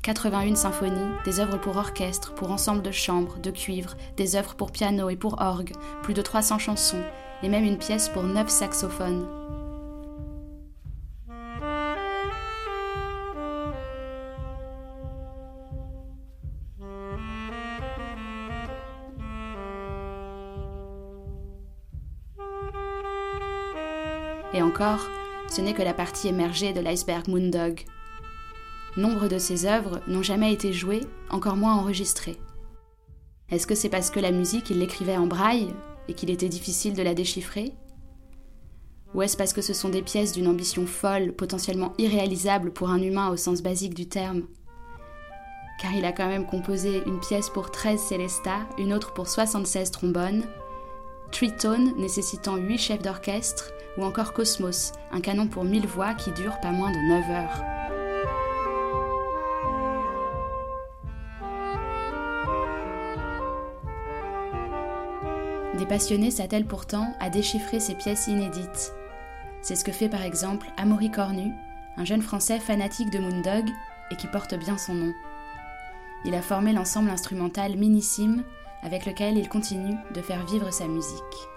[0.03, 4.71] 81 symphonies, des œuvres pour orchestre, pour ensemble de chambre, de cuivre, des œuvres pour
[4.71, 7.03] piano et pour orgue, plus de 300 chansons,
[7.43, 9.27] et même une pièce pour 9 saxophones.
[24.55, 25.09] Et encore,
[25.51, 27.85] ce n'est que la partie émergée de l'iceberg Moondog.
[28.97, 32.39] Nombre de ses œuvres n'ont jamais été jouées, encore moins enregistrées.
[33.51, 35.73] Est-ce que c'est parce que la musique, il l'écrivait en braille
[36.09, 37.73] et qu'il était difficile de la déchiffrer?
[39.15, 43.01] Ou est-ce parce que ce sont des pièces d'une ambition folle, potentiellement irréalisable pour un
[43.01, 44.43] humain au sens basique du terme?
[45.81, 49.91] Car il a quand même composé une pièce pour 13 célestas, une autre pour 76
[49.93, 50.45] trombones,
[51.31, 56.59] Tritone nécessitant 8 chefs d'orchestre, ou encore Cosmos, un canon pour 1000 voix qui dure
[56.61, 57.65] pas moins de 9 heures.
[65.77, 68.95] Des passionnés s'attellent pourtant à déchiffrer ces pièces inédites.
[69.63, 71.53] C'est ce que fait par exemple Amaury Cornu,
[71.97, 73.69] un jeune Français fanatique de Moondog
[74.11, 75.13] et qui porte bien son nom.
[76.25, 78.45] Il a formé l'ensemble instrumental Minissime
[78.83, 81.49] avec lequel il continue de faire vivre sa musique.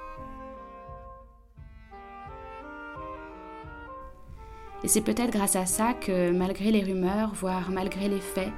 [4.84, 8.52] Et c'est peut-être grâce à ça que, malgré les rumeurs, voire malgré les faits,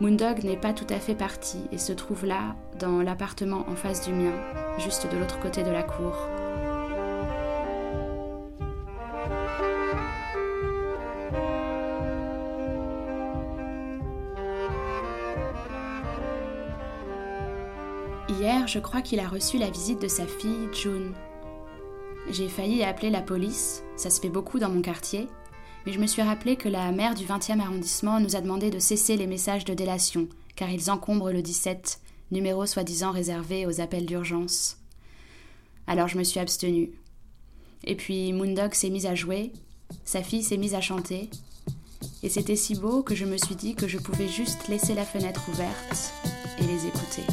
[0.00, 4.06] Moondog n'est pas tout à fait parti et se trouve là, dans l'appartement en face
[4.06, 4.32] du mien,
[4.78, 6.14] juste de l'autre côté de la cour.
[18.28, 21.12] Hier, je crois qu'il a reçu la visite de sa fille, June.
[22.32, 25.26] J'ai failli appeler la police, ça se fait beaucoup dans mon quartier,
[25.84, 28.78] mais je me suis rappelé que la maire du 20e arrondissement nous a demandé de
[28.78, 34.06] cesser les messages de délation, car ils encombrent le 17, numéro soi-disant réservé aux appels
[34.06, 34.78] d'urgence.
[35.88, 36.92] Alors je me suis abstenue.
[37.82, 39.52] Et puis Moondog s'est mise à jouer,
[40.04, 41.30] sa fille s'est mise à chanter,
[42.22, 45.04] et c'était si beau que je me suis dit que je pouvais juste laisser la
[45.04, 46.12] fenêtre ouverte
[46.60, 47.24] et les écouter.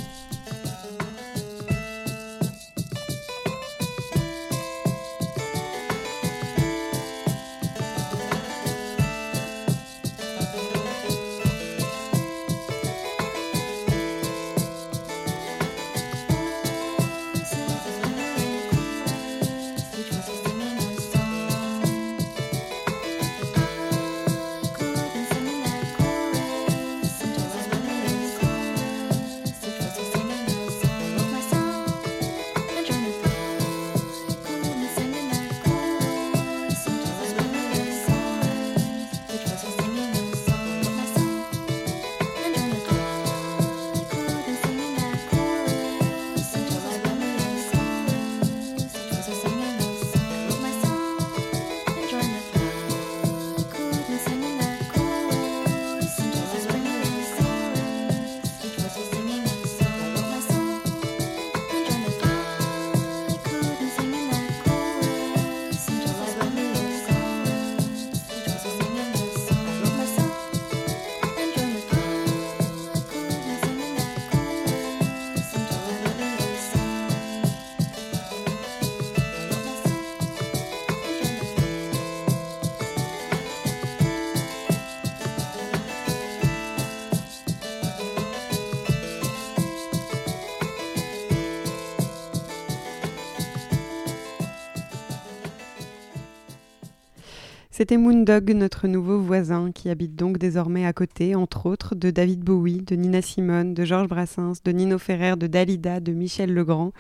[97.78, 102.40] C'était Moondog, notre nouveau voisin, qui habite donc désormais à côté, entre autres, de David
[102.40, 106.92] Bowie, de Nina Simone, de Georges Brassens, de Nino Ferrer, de Dalida, de Michel Legrand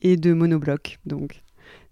[0.00, 1.42] et de Monobloc, donc.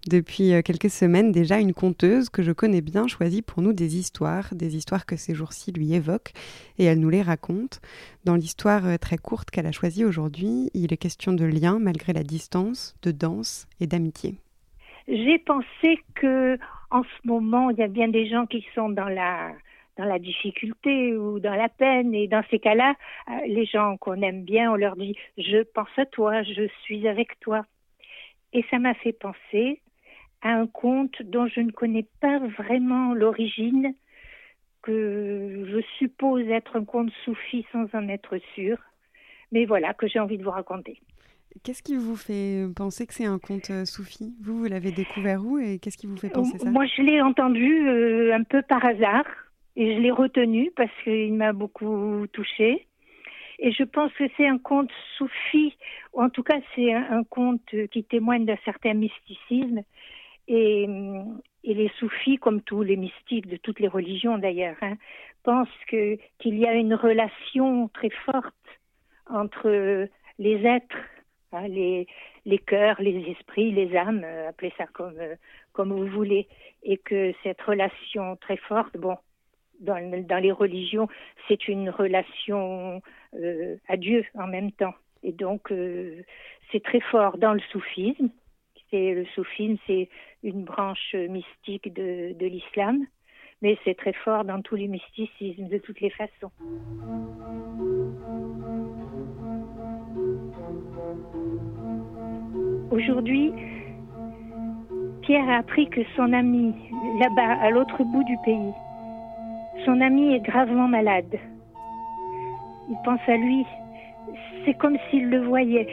[0.07, 3.97] Depuis euh, quelques semaines déjà, une conteuse que je connais bien choisit pour nous des
[3.97, 6.33] histoires, des histoires que ces jours-ci lui évoquent,
[6.79, 7.81] et elle nous les raconte.
[8.25, 12.13] Dans l'histoire euh, très courte qu'elle a choisie aujourd'hui, il est question de lien malgré
[12.13, 14.39] la distance, de danse et d'amitié.
[15.07, 16.57] J'ai pensé que
[16.93, 21.39] en ce moment, il y a bien des gens qui sont dans la difficulté ou
[21.39, 22.13] dans la peine.
[22.13, 22.93] Et dans ces cas-là,
[23.29, 27.07] euh, les gens qu'on aime bien, on leur dit je pense à toi, je suis
[27.07, 27.65] avec toi.
[28.53, 29.81] Et ça m'a fait penser
[30.43, 33.95] à un conte dont je ne connais pas vraiment l'origine,
[34.83, 38.77] que je suppose être un conte soufi sans en être sûr,
[39.51, 40.99] mais voilà, que j'ai envie de vous raconter.
[41.61, 45.45] Qu'est-ce qui vous fait penser que c'est un conte euh, soufi Vous, vous l'avez découvert
[45.45, 46.69] où et qu'est-ce qui vous fait penser ça?
[46.69, 49.25] Moi, je l'ai entendu euh, un peu par hasard
[49.75, 52.87] et je l'ai retenu parce qu'il m'a beaucoup touchée.
[53.59, 55.77] Et je pense que c'est un conte soufi,
[56.13, 57.61] ou en tout cas c'est un conte
[57.91, 59.83] qui témoigne d'un certain mysticisme
[60.47, 60.87] et,
[61.63, 64.95] et, les soufis, comme tous les mystiques de toutes les religions d'ailleurs, hein,
[65.43, 68.53] pensent que qu'il y a une relation très forte
[69.29, 70.97] entre les êtres,
[71.53, 72.07] hein, les,
[72.65, 75.35] cœurs, les esprits, les âmes, euh, appelez ça comme euh,
[75.71, 76.47] comme vous voulez,
[76.83, 79.17] et que cette relation très forte, bon,
[79.79, 79.97] dans,
[80.39, 81.07] les religions,
[81.47, 83.01] c'est une relation
[83.33, 84.93] euh, à Dieu en même temps.
[85.23, 85.73] Et donc,
[86.71, 88.29] c'est très fort dans le soufisme.
[88.91, 90.09] le soufisme, c'est
[90.43, 93.07] une branche mystique de, de l'islam,
[93.63, 96.51] mais c'est très fort dans tous les mysticismes de toutes les façons.
[102.91, 103.51] Aujourd'hui,
[105.21, 106.75] Pierre a appris que son ami,
[107.19, 108.73] là-bas, à l'autre bout du pays,
[109.85, 111.39] son ami est gravement malade.
[112.89, 113.65] Il pense à lui.
[114.65, 115.87] C'est comme s'il le voyait,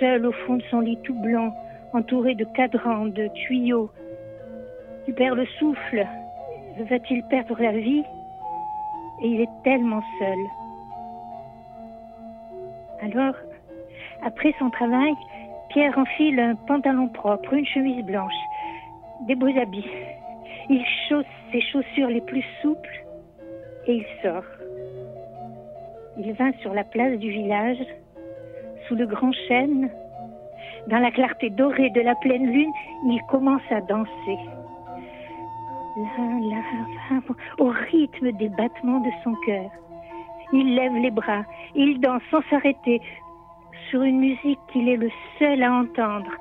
[0.00, 1.54] seul au fond de son lit tout blanc,
[1.92, 3.90] entouré de cadrans, de tuyaux.
[5.06, 6.06] Il perd le souffle.
[6.90, 8.02] Va-t-il perdre la vie?
[9.22, 10.38] Et il est tellement seul.
[13.02, 13.34] Alors,
[14.24, 15.14] après son travail,
[15.68, 18.32] Pierre enfile un pantalon propre, une chemise blanche,
[19.26, 19.90] des beaux habits.
[20.70, 23.04] Il chausse ses chaussures les plus souples
[23.86, 24.44] et il sort.
[26.16, 27.84] Il vint sur la place du village,
[28.88, 29.90] sous le grand chêne.
[30.86, 32.72] Dans la clarté dorée de la pleine lune,
[33.06, 34.38] il commence à danser.
[35.96, 37.20] Là, là,
[37.58, 39.70] au rythme des battements de son cœur.
[40.52, 41.42] Il lève les bras,
[41.74, 43.00] il danse sans s'arrêter
[43.94, 46.32] sur une musique qu'il est le seul à entendre.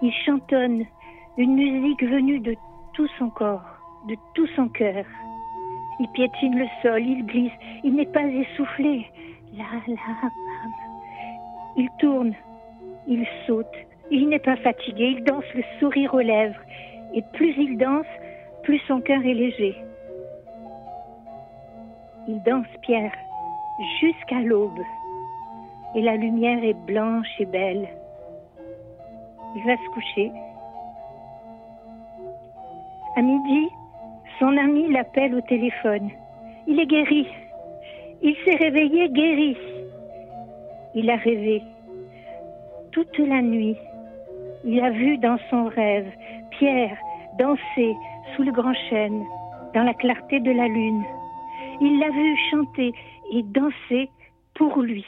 [0.00, 0.84] Il chantonne
[1.36, 2.54] une musique venue de
[2.92, 3.64] tout son corps,
[4.06, 5.04] de tout son cœur.
[5.98, 7.50] Il piétine le sol, il glisse,
[7.82, 9.10] il n'est pas essoufflé.
[11.76, 12.34] Il tourne,
[13.08, 13.66] il saute,
[14.12, 16.60] il n'est pas fatigué, il danse le sourire aux lèvres.
[17.12, 18.06] Et plus il danse,
[18.62, 19.74] plus son cœur est léger.
[22.28, 23.12] Il danse, Pierre,
[24.00, 24.82] jusqu'à l'aube.
[25.94, 27.88] Et la lumière est blanche et belle.
[29.56, 30.30] Il va se coucher.
[33.16, 33.68] À midi,
[34.38, 36.10] son ami l'appelle au téléphone.
[36.66, 37.26] Il est guéri.
[38.22, 39.56] Il s'est réveillé guéri.
[40.94, 41.62] Il a rêvé.
[42.92, 43.76] Toute la nuit,
[44.64, 46.10] il a vu dans son rêve
[46.50, 46.96] Pierre
[47.38, 47.96] danser
[48.34, 49.24] sous le grand chêne,
[49.74, 51.04] dans la clarté de la lune.
[51.80, 52.92] Il l'a vu chanter
[53.32, 54.10] et danser
[54.54, 55.04] pour lui.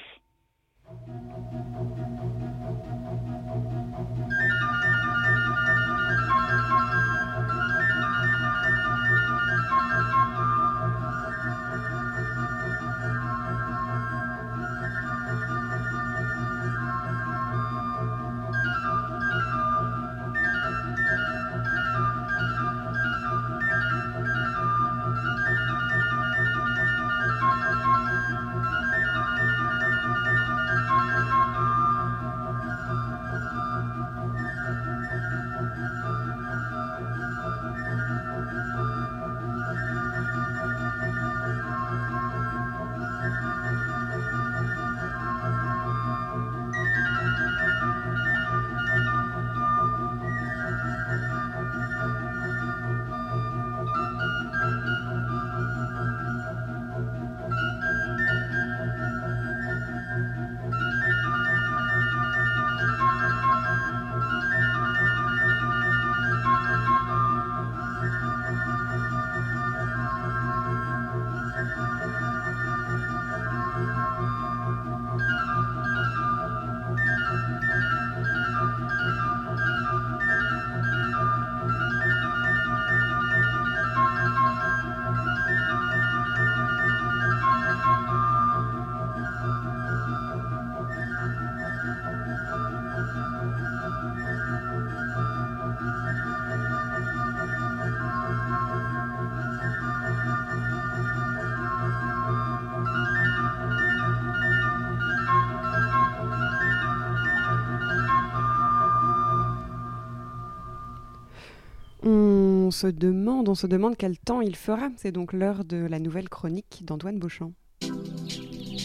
[112.79, 114.89] Se demande, on se demande quel temps il fera.
[114.97, 117.53] C'est donc l'heure de la nouvelle chronique d'Antoine Beauchamp.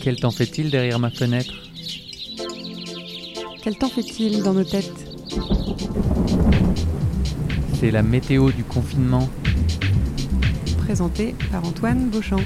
[0.02, 1.54] Quel temps fait-il derrière ma fenêtre?
[3.62, 4.92] Quel temps fait-il dans nos têtes?
[7.76, 9.30] C'est la météo du confinement.
[10.80, 12.42] Présenté par Antoine Beauchamp.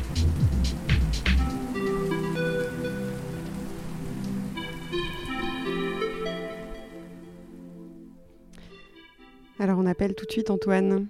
[9.60, 11.08] Alors on appelle tout de suite Antoine.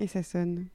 [0.00, 0.66] Et ça sonne.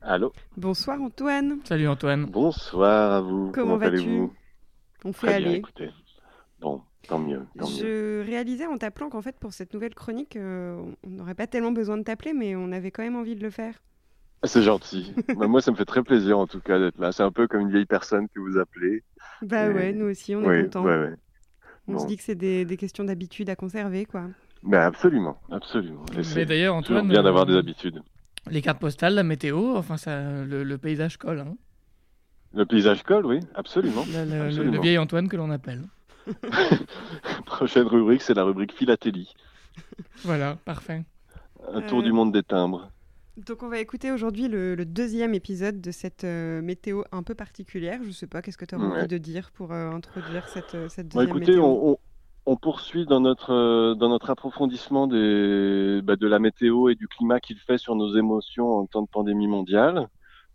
[0.00, 0.32] Allô?
[0.56, 1.58] Bonsoir Antoine.
[1.64, 2.24] Salut Antoine.
[2.26, 3.50] Bonsoir à vous.
[3.52, 4.28] Comment, vas-tu?
[5.04, 5.44] On fait Très aller.
[5.46, 5.90] bien, écoutez.
[6.60, 7.42] Bon, tant mieux.
[7.58, 7.76] Tant mieux.
[7.76, 11.72] Je réalisais en t'appelant qu'en fait pour cette nouvelle chronique, euh, on n'aurait pas tellement
[11.72, 13.74] besoin de t'appeler, mais on avait quand même envie de le faire.
[14.44, 15.12] C'est gentil.
[15.36, 17.12] Bah, moi, ça me fait très plaisir en tout cas d'être là.
[17.12, 19.02] C'est un peu comme une vieille personne que vous appelez.
[19.42, 20.84] Bah Et- ouais, nous aussi, on est Oui, contents.
[20.84, 21.14] ouais, ouais.
[21.88, 21.98] On Bon.
[22.00, 24.24] se dit que c'est des, des questions d'habitude à conserver, quoi.
[24.62, 26.04] Ben absolument, absolument.
[26.18, 28.02] Et c'est d'ailleurs, Antoine, bien d'avoir euh, des habitudes.
[28.50, 31.40] Les cartes postales, la météo, enfin ça, le, le paysage colle.
[31.40, 31.56] Hein.
[32.54, 34.04] Le paysage colle, oui, absolument.
[34.12, 34.72] Le, le- le- absolument.
[34.72, 35.82] le vieil Antoine que l'on appelle.
[37.46, 39.34] Prochaine rubrique, c'est la rubrique philatélie.
[40.24, 41.04] Voilà, parfait.
[41.72, 42.90] Un tour Euh, du monde des timbres.
[43.46, 47.34] Donc on va écouter aujourd'hui le, le deuxième épisode de cette euh, météo un peu
[47.34, 48.00] particulière.
[48.02, 48.84] Je sais pas, qu'est-ce que tu as Ouais.
[48.84, 51.98] envie de dire pour euh, introduire cette, euh, cette deuxième écoutez, météo on, on-
[52.46, 57.40] on poursuit dans notre, dans notre approfondissement des, bah, de la météo et du climat
[57.40, 60.08] qu'il fait sur nos émotions en temps de pandémie mondiale.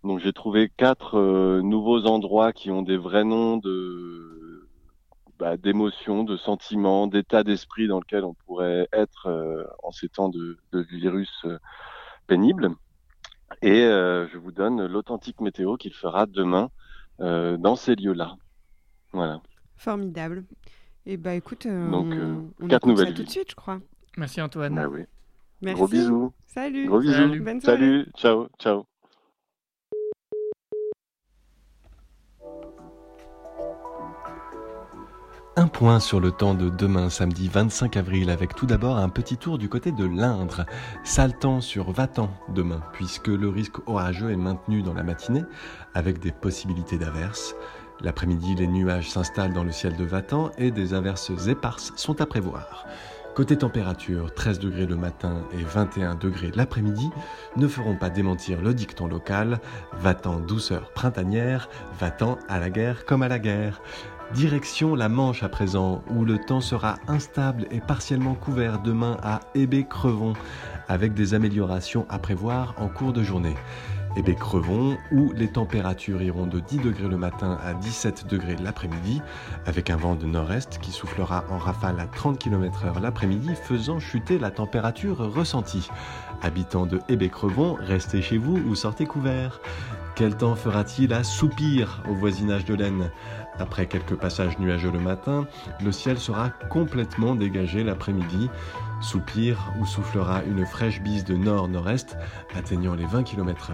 [0.03, 4.67] Donc j'ai trouvé quatre euh, nouveaux endroits qui ont des vrais noms de
[5.39, 9.27] bah, d'émotions, de sentiments, d'état d'esprit dans lequel on pourrait être
[9.83, 11.45] en ces temps de, de virus
[12.27, 12.69] pénible.
[13.61, 16.69] Et euh, je vous donne l'authentique météo qu'il fera demain
[17.19, 18.35] euh, dans ces lieux-là.
[19.11, 19.41] Voilà.
[19.77, 20.43] Formidable.
[21.05, 23.55] Et bah écoute, euh, Donc, on, euh, on quatre nouvelles ça tout de suite, je
[23.55, 23.79] crois.
[24.17, 24.77] Merci Antoine.
[24.77, 25.01] Ah oui.
[25.61, 25.77] Merci.
[25.77, 26.33] Gros bisous.
[26.47, 26.87] Salut.
[26.87, 27.13] Gros bisous.
[27.13, 27.39] Salut.
[27.41, 27.77] Bonne soirée.
[27.79, 28.05] Salut.
[28.17, 28.47] Ciao.
[28.59, 28.85] Ciao.
[35.55, 39.37] Un point sur le temps de demain, samedi 25 avril, avec tout d'abord un petit
[39.37, 40.65] tour du côté de l'Indre.
[41.03, 45.43] Sale temps sur Vatan demain, puisque le risque orageux est maintenu dans la matinée,
[45.93, 47.55] avec des possibilités d'averses.
[48.01, 52.25] L'après-midi, les nuages s'installent dans le ciel de Vatan et des averses éparses sont à
[52.25, 52.87] prévoir.
[53.35, 57.09] Côté température, 13 degrés le matin et 21 degrés l'après-midi
[57.55, 59.59] ne feront pas démentir le dicton local
[59.91, 61.67] Va-t'en douceur printanière,
[61.99, 63.81] va-t'en à la guerre comme à la guerre.
[64.31, 69.41] Direction la Manche à présent, où le temps sera instable et partiellement couvert demain à
[69.53, 70.33] Hébé-Crevon,
[70.87, 73.55] avec des améliorations à prévoir en cours de journée.
[74.15, 79.21] Hébé-Crevon, où les températures iront de 10 degrés le matin à 17 degrés l'après-midi,
[79.67, 84.39] avec un vent de nord-est qui soufflera en rafale à 30 km/h l'après-midi, faisant chuter
[84.39, 85.89] la température ressentie.
[86.41, 89.59] Habitants de Hébé-Crevon, restez chez vous ou sortez couvert.
[90.15, 93.09] Quel temps fera-t-il à Soupir au voisinage de l'Aisne?
[93.59, 95.47] Après quelques passages nuageux le matin,
[95.83, 98.49] le ciel sera complètement dégagé l'après-midi.
[99.01, 102.17] Soupir où soufflera une fraîche bise de nord-nord-est
[102.55, 103.73] atteignant les 20 km/h.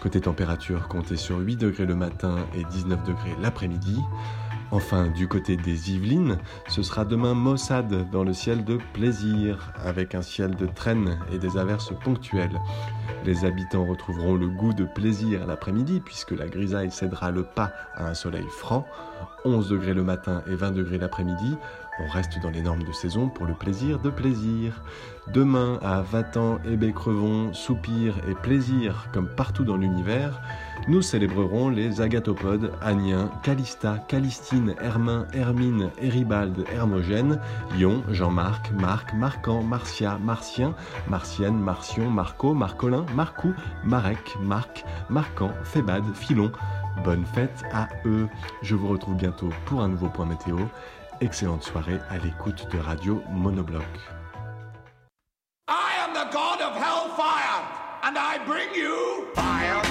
[0.00, 4.00] Côté température, comptez sur 8 degrés le matin et 19 degrés l'après-midi.
[4.72, 10.14] Enfin, du côté des Yvelines, ce sera demain maussade dans le ciel de plaisir, avec
[10.14, 12.58] un ciel de traîne et des averses ponctuelles.
[13.26, 18.08] Les habitants retrouveront le goût de plaisir l'après-midi, puisque la grisaille cédera le pas à
[18.08, 18.86] un soleil franc.
[19.44, 21.54] 11 degrés le matin et 20 degrés l'après-midi.
[22.00, 24.80] On reste dans les normes de saison pour le plaisir de plaisir.
[25.34, 30.40] Demain, à Vatan, Hébé-Crevon, Soupir et Plaisir, comme partout dans l'univers,
[30.88, 37.40] nous célébrerons les agathopodes, Agnien, Calista, Calistine, Hermin, Hermine, Héribald, Hermogène,
[37.78, 40.74] Lion, Jean-Marc, Marc, Marquant, Marcia, Martien,
[41.08, 43.54] Martienne, Marcion, Marco, Marcolin, Marcou,
[43.84, 46.50] Marek, Marc, Marquant, Phébade, Filon.
[47.04, 48.28] Bonne fête à eux.
[48.62, 50.58] Je vous retrouve bientôt pour un nouveau point météo.
[51.20, 53.82] Excellente soirée à l'écoute de Radio Monobloc.
[55.68, 57.62] I am the god of hellfire,
[58.02, 59.81] and I bring you fire.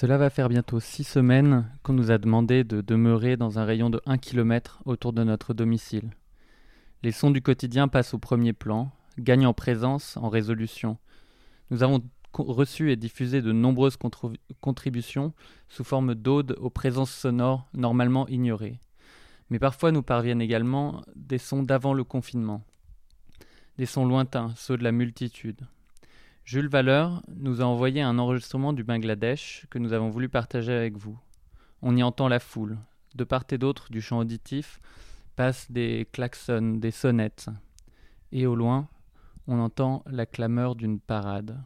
[0.00, 3.90] Cela va faire bientôt six semaines qu'on nous a demandé de demeurer dans un rayon
[3.90, 6.10] de 1 km autour de notre domicile.
[7.02, 10.98] Les sons du quotidien passent au premier plan, gagnent en présence, en résolution.
[11.72, 12.00] Nous avons
[12.32, 13.98] reçu et diffusé de nombreuses
[14.60, 15.32] contributions
[15.68, 18.78] sous forme d'odes aux présences sonores normalement ignorées.
[19.50, 22.62] Mais parfois nous parviennent également des sons d'avant le confinement,
[23.78, 25.66] des sons lointains, ceux de la multitude.
[26.48, 30.96] Jules Valeur nous a envoyé un enregistrement du Bangladesh que nous avons voulu partager avec
[30.96, 31.18] vous.
[31.82, 32.78] On y entend la foule.
[33.14, 34.80] De part et d'autre du champ auditif
[35.36, 37.50] passent des klaxons, des sonnettes.
[38.32, 38.88] Et au loin,
[39.46, 41.60] on entend la clameur d'une parade.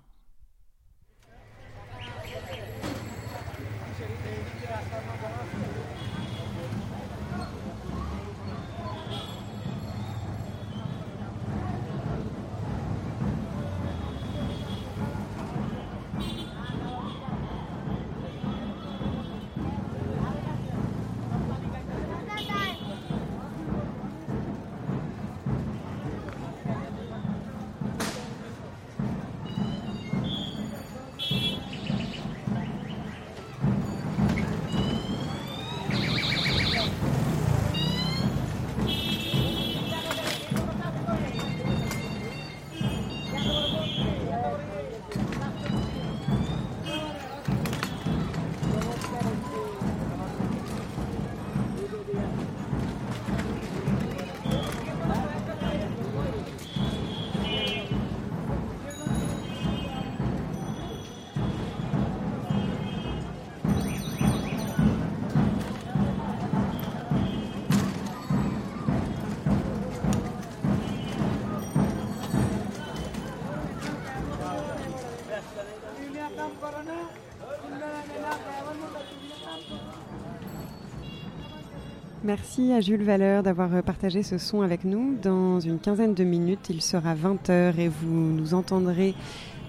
[82.32, 85.18] Merci à Jules Valeur d'avoir euh, partagé ce son avec nous.
[85.22, 89.14] Dans une quinzaine de minutes, il sera 20h et vous nous entendrez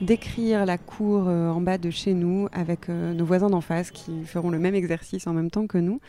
[0.04, 3.90] décrire la cour euh, en bas de chez nous avec euh, nos voisins d'en face
[3.90, 6.00] qui feront le même exercice en même temps que nous.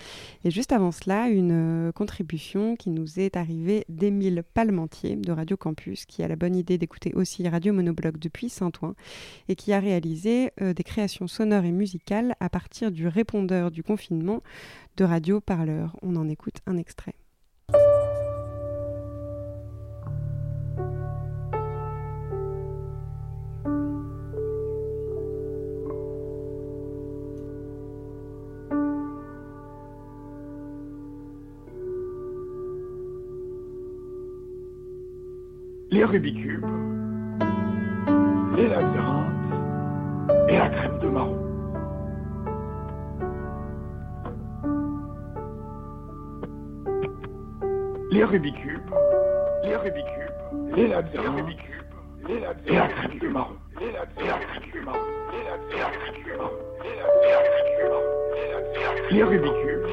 [0.45, 6.05] Et juste avant cela, une contribution qui nous est arrivée d'Émile Palmentier de Radio Campus
[6.05, 8.95] qui a la bonne idée d'écouter aussi Radio Monobloc depuis Saint-Ouen
[9.49, 14.43] et qui a réalisé des créations sonores et musicales à partir du répondeur du confinement
[14.97, 15.97] de Radio Parleur.
[16.03, 17.15] On en écoute un extrait.
[36.05, 36.67] Les Rubikubes,
[38.57, 39.25] les labyrinthes
[40.51, 41.39] et la crème de marron.
[48.11, 48.81] les Rubikubes,
[49.65, 51.57] les Rubikubes, les labyrinthes,
[52.29, 54.99] les labyrinthes, et la crème de marron, les labyrinthes, de marron,
[55.33, 56.53] les labyrinthes, de marron,
[59.11, 59.87] les Rubikubes, les Rubikubes,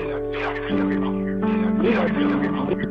[0.67, 1.45] les Rubikubes,
[1.81, 2.90] les labyrinthes, Bonjour,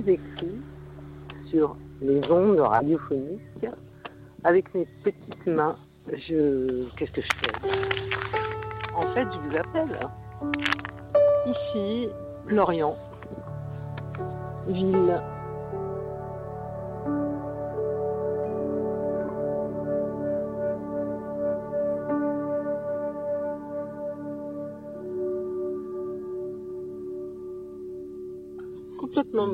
[0.00, 0.60] vous écris
[1.50, 3.66] sur les ondes radiophoniques
[4.44, 5.76] avec mes petites mains.
[6.08, 7.52] Je, qu'est-ce que je fais?
[8.94, 10.08] En fait, je vous appelle.
[11.46, 12.08] Ici,
[12.48, 12.96] Lorient,
[14.68, 15.20] ville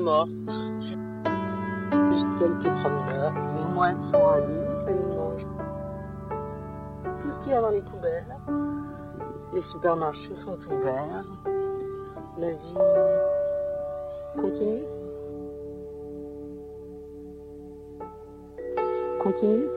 [0.07, 0.29] morte.
[2.39, 4.21] Quelques promeneurs, les moines sont
[4.87, 5.45] nous mange.
[7.03, 8.35] Tout ce qu'il y a dans les poubelles.
[9.53, 11.25] Les supermarchés sont ouverts.
[12.39, 12.77] La vie.
[14.35, 14.83] Continue.
[19.23, 19.76] Continue.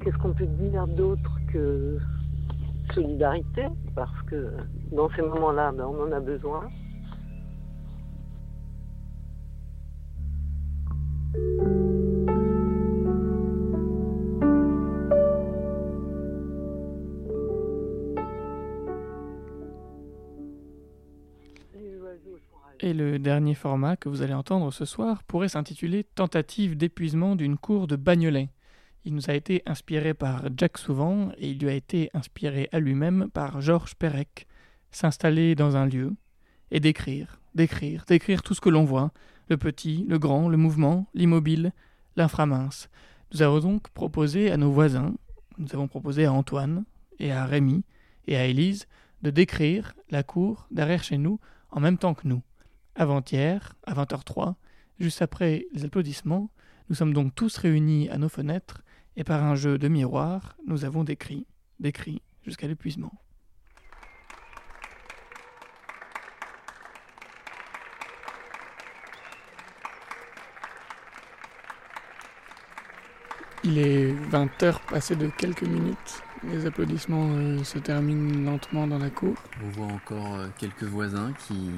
[0.00, 1.98] Qu'est-ce qu'on peut dire d'autre que
[2.94, 3.66] solidarité?
[3.94, 4.52] Parce que
[4.92, 6.68] dans ces moments-là, ben, on en a besoin.
[23.24, 27.96] Dernier format que vous allez entendre ce soir pourrait s'intituler Tentative d'épuisement d'une cour de
[27.96, 28.50] Bagnolet.
[29.04, 32.78] Il nous a été inspiré par Jack Souvent et il lui a été inspiré à
[32.78, 34.46] lui-même par Georges Perec.
[34.92, 36.12] S'installer dans un lieu
[36.70, 39.10] et d'écrire, d'écrire, d'écrire tout ce que l'on voit,
[39.48, 41.72] le petit, le grand, le mouvement, l'immobile,
[42.16, 42.88] l'inframince.
[43.32, 45.14] Nous avons donc proposé à nos voisins,
[45.58, 46.84] nous avons proposé à Antoine
[47.18, 47.84] et à Rémi
[48.26, 48.86] et à Élise
[49.22, 52.42] de décrire la cour derrière chez nous en même temps que nous.
[52.96, 54.54] Avant-hier, à 20h03,
[55.00, 56.50] juste après les applaudissements,
[56.88, 58.82] nous sommes donc tous réunis à nos fenêtres
[59.16, 61.46] et par un jeu de miroir, nous avons décrit,
[61.80, 63.12] décrit jusqu'à l'épuisement.
[73.66, 76.22] Il est 20h passé de quelques minutes.
[76.44, 79.34] Les applaudissements euh, se terminent lentement dans la cour.
[79.64, 81.70] On voit encore euh, quelques voisins qui,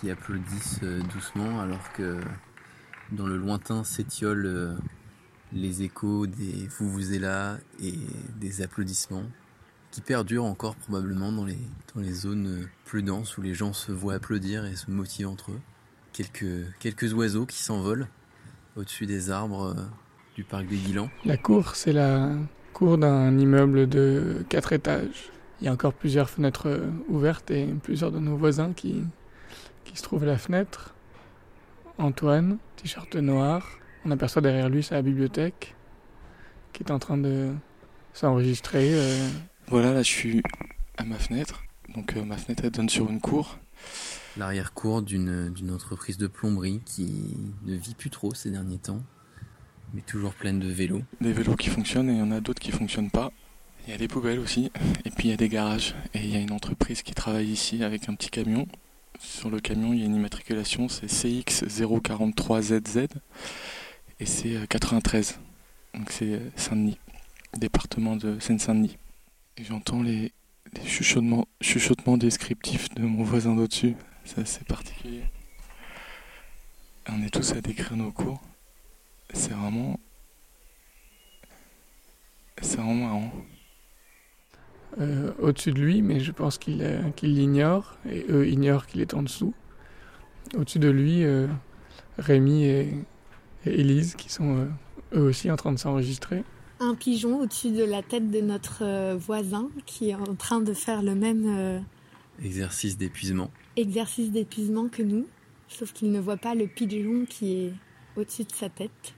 [0.00, 2.20] qui applaudissent euh, doucement alors que
[3.12, 4.74] dans le lointain s'étiolent euh,
[5.52, 7.94] les échos des Vuvuzela et
[8.36, 9.24] des applaudissements
[9.90, 11.58] qui perdurent encore probablement dans les,
[11.94, 15.52] dans les zones plus denses où les gens se voient applaudir et se motivent entre
[15.52, 15.60] eux.
[16.12, 18.08] Quelques, quelques oiseaux qui s'envolent
[18.76, 19.82] au-dessus des arbres euh,
[20.36, 21.10] du parc des Guilans.
[21.24, 22.30] La cour, c'est la
[22.74, 25.30] cour d'un immeuble de 4 étages.
[25.60, 29.02] Il y a encore plusieurs fenêtres ouvertes et plusieurs de nos voisins qui,
[29.88, 30.94] qui se trouvent à la fenêtre.
[31.98, 33.78] Antoine, t-shirt noir.
[34.04, 35.74] On aperçoit derrière lui sa bibliothèque
[36.72, 37.52] qui est en train de
[38.12, 38.90] s'enregistrer.
[38.92, 39.28] euh.
[39.68, 40.42] Voilà, là je suis
[40.96, 41.62] à ma fenêtre.
[41.94, 43.58] Donc euh, ma fenêtre elle donne sur une cour.
[44.36, 49.02] L'arrière-cour d'une d'une entreprise de plomberie qui ne vit plus trop ces derniers temps,
[49.94, 51.02] mais toujours pleine de vélos.
[51.20, 53.32] Des vélos qui fonctionnent et il y en a d'autres qui fonctionnent pas.
[53.86, 54.70] Il y a des poubelles aussi.
[55.04, 55.94] Et puis il y a des garages.
[56.14, 58.66] Et il y a une entreprise qui travaille ici avec un petit camion.
[59.18, 63.08] Sur le camion, il y a une immatriculation, c'est CX043ZZ.
[64.20, 65.38] Et c'est euh, 93.
[65.94, 66.98] Donc c'est euh, Saint-Denis,
[67.56, 68.96] département de Seine-Saint-Denis.
[69.60, 70.32] J'entends les,
[70.74, 73.96] les chuchotements, chuchotements descriptifs de mon voisin d'au-dessus.
[74.24, 75.22] C'est assez particulier.
[77.08, 78.40] On est tous à décrire nos cours.
[79.32, 79.98] C'est vraiment.
[82.60, 83.32] C'est vraiment marrant.
[85.00, 89.00] Euh, au-dessus de lui, mais je pense qu'il euh, qu'il l'ignore, et eux ignorent qu'il
[89.00, 89.54] est en dessous.
[90.56, 91.46] Au-dessus de lui, euh,
[92.18, 92.94] Rémi et,
[93.66, 94.66] et Élise, qui sont euh,
[95.14, 96.42] eux aussi en train de s'enregistrer.
[96.80, 101.02] Un pigeon au-dessus de la tête de notre voisin qui est en train de faire
[101.02, 101.80] le même euh,
[102.44, 103.50] Exercice d'épuisement.
[103.76, 105.26] exercice d'épuisement que nous,
[105.66, 107.72] sauf qu'il ne voit pas le pigeon qui est
[108.16, 109.14] au-dessus de sa tête.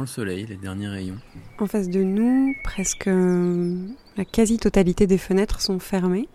[0.00, 1.18] Le soleil, les derniers rayons.
[1.58, 3.76] En face de nous, presque euh,
[4.16, 6.28] la quasi-totalité des fenêtres sont fermées.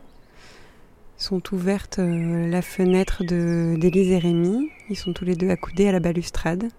[1.17, 4.69] Sont ouvertes euh, la fenêtre d'Élise et Rémi.
[4.89, 6.69] Ils sont tous les deux accoudés à la balustrade.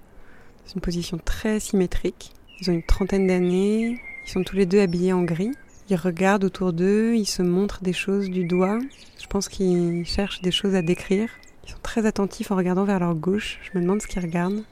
[0.64, 2.32] C'est une position très symétrique.
[2.60, 5.52] Ils ont une trentaine d'années, Ils sont tous les deux habillés en gris.
[5.90, 8.78] Ils regardent autour d'eux, ils se montrent des choses du doigt.
[9.20, 11.28] Je pense qu'ils cherchent des choses à décrire.
[11.66, 13.58] Ils sont très attentifs en regardant vers leur gauche.
[13.62, 14.62] Je me demande ce qu'ils regardent.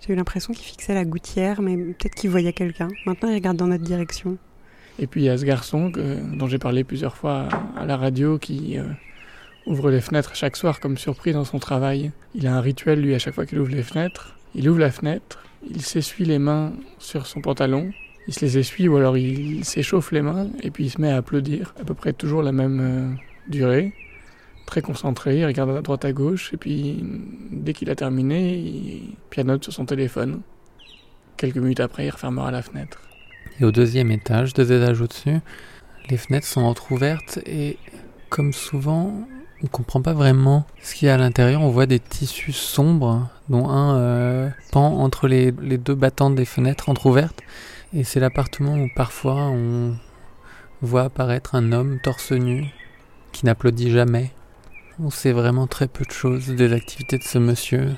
[0.00, 2.88] J'ai eu l'impression qu'ils fixaient la gouttière, mais peut-être qu'ils voyaient quelqu'un.
[3.06, 4.36] Maintenant, ils regardent dans notre direction.
[4.98, 8.38] Et puis il y a ce garçon dont j'ai parlé plusieurs fois à la radio
[8.38, 8.84] qui euh,
[9.66, 12.12] ouvre les fenêtres chaque soir comme surpris dans son travail.
[12.34, 14.36] Il a un rituel, lui, à chaque fois qu'il ouvre les fenêtres.
[14.54, 17.90] Il ouvre la fenêtre, il s'essuie les mains sur son pantalon,
[18.26, 21.10] il se les essuie ou alors il s'échauffe les mains et puis il se met
[21.10, 23.92] à applaudir à peu près toujours la même euh, durée.
[24.66, 27.04] Très concentré, il regarde à droite à gauche et puis
[27.50, 30.40] dès qu'il a terminé, il pianote sur son téléphone.
[31.36, 33.00] Quelques minutes après, il refermera la fenêtre.
[33.60, 35.38] Et au deuxième étage, deux étages au-dessus,
[36.10, 37.78] les fenêtres sont entrouvertes et
[38.28, 39.26] comme souvent,
[39.62, 41.62] on comprend pas vraiment ce qu'il y a à l'intérieur.
[41.62, 46.44] On voit des tissus sombres, dont un euh, pend entre les, les, deux battantes des
[46.44, 47.40] fenêtres entrouvertes.
[47.94, 49.96] Et c'est l'appartement où parfois on
[50.82, 52.66] voit apparaître un homme torse nu
[53.32, 54.32] qui n'applaudit jamais.
[54.98, 57.90] On sait vraiment très peu de choses des activités de ce monsieur.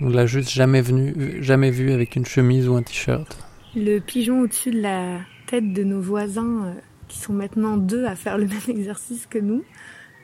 [0.00, 3.36] On l'a juste jamais, venu, jamais vu avec une chemise ou un t-shirt.
[3.74, 6.72] Le pigeon au-dessus de la tête de nos voisins, euh,
[7.08, 9.64] qui sont maintenant deux à faire le même exercice que nous,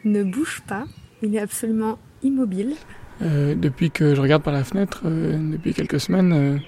[0.04, 0.84] ne bouge pas.
[1.22, 2.74] Il est absolument immobile.
[3.22, 6.58] Euh, depuis que je regarde par la fenêtre, euh, depuis quelques semaines, euh,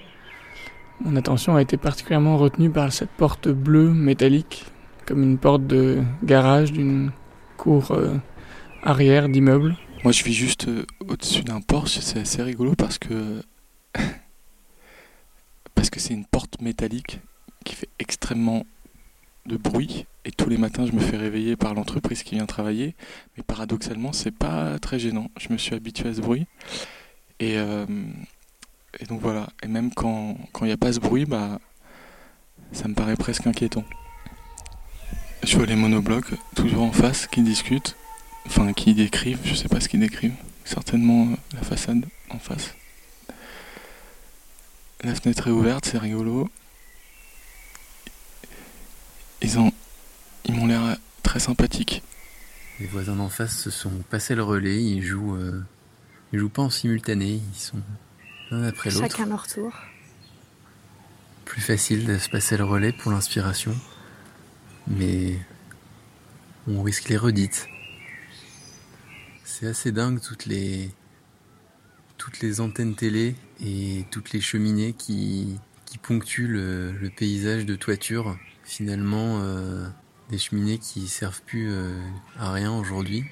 [1.01, 4.65] mon attention a été particulièrement retenue par cette porte bleue métallique,
[5.05, 7.11] comme une porte de garage d'une
[7.57, 8.15] cour euh,
[8.83, 9.77] arrière d'immeuble.
[10.03, 11.99] Moi, je vis juste euh, au-dessus d'un Porsche.
[11.99, 13.43] C'est assez rigolo parce que
[15.95, 17.19] c'est une porte métallique
[17.63, 18.65] qui fait extrêmement
[19.45, 22.95] de bruit et tous les matins je me fais réveiller par l'entreprise qui vient travailler.
[23.37, 25.29] Mais paradoxalement c'est pas très gênant.
[25.39, 26.45] Je me suis habitué à ce bruit.
[27.39, 27.85] Et, euh,
[29.07, 29.47] donc voilà.
[29.63, 31.59] Et même quand il n'y a pas ce bruit bah
[32.71, 33.85] ça me paraît presque inquiétant.
[35.43, 37.95] Je vois les monoblocs toujours en face qui discutent
[38.45, 40.35] enfin qui décrivent je sais pas ce qu'ils décrivent
[40.65, 42.73] certainement euh, la façade en face
[45.03, 46.49] la fenêtre est ouverte c'est rigolo
[49.43, 49.71] ils ont,
[50.45, 52.01] ils m'ont l'air très sympathiques.
[52.79, 54.81] Les voisins d'en face se sont passés le relais.
[54.81, 55.61] Ils jouent, euh,
[56.31, 57.41] ils jouent pas en simultané.
[57.53, 57.81] Ils sont
[58.49, 59.05] l'un après l'autre.
[59.09, 59.73] Chacun leur tour.
[61.45, 63.75] Plus facile de se passer le relais pour l'inspiration,
[64.87, 65.37] mais
[66.67, 67.67] on risque les redites.
[69.55, 70.89] C'est assez dingue toutes les
[72.17, 78.35] toutes les antennes télé et toutes les cheminées qui, qui ponctuent le, paysage de toiture
[78.63, 79.85] finalement euh,
[80.31, 82.01] des cheminées qui servent plus euh,
[82.39, 83.25] à rien aujourd'hui.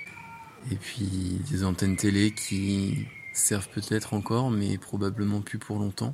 [0.70, 6.14] Et puis des antennes télé qui servent peut-être encore, mais probablement plus pour longtemps.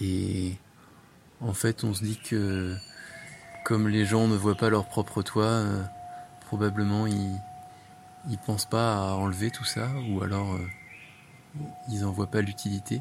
[0.00, 0.56] Et
[1.42, 2.74] en fait, on se dit que
[3.66, 5.82] comme les gens ne voient pas leur propre toit, euh,
[6.46, 7.38] probablement ils,
[8.30, 10.66] ils pensent pas à enlever tout ça, ou alors euh,
[11.88, 13.00] ils en voient pas l'utilité.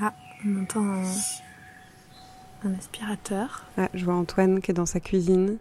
[0.00, 0.12] Ah,
[0.46, 1.04] on entend un,
[2.64, 3.64] un aspirateur.
[3.76, 5.58] Ah, je vois Antoine qui est dans sa cuisine,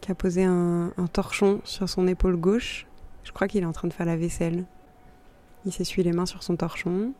[0.00, 2.86] qui a posé un, un torchon sur son épaule gauche.
[3.24, 4.64] Je crois qu'il est en train de faire la vaisselle.
[5.64, 7.12] Il s'essuie les mains sur son torchon.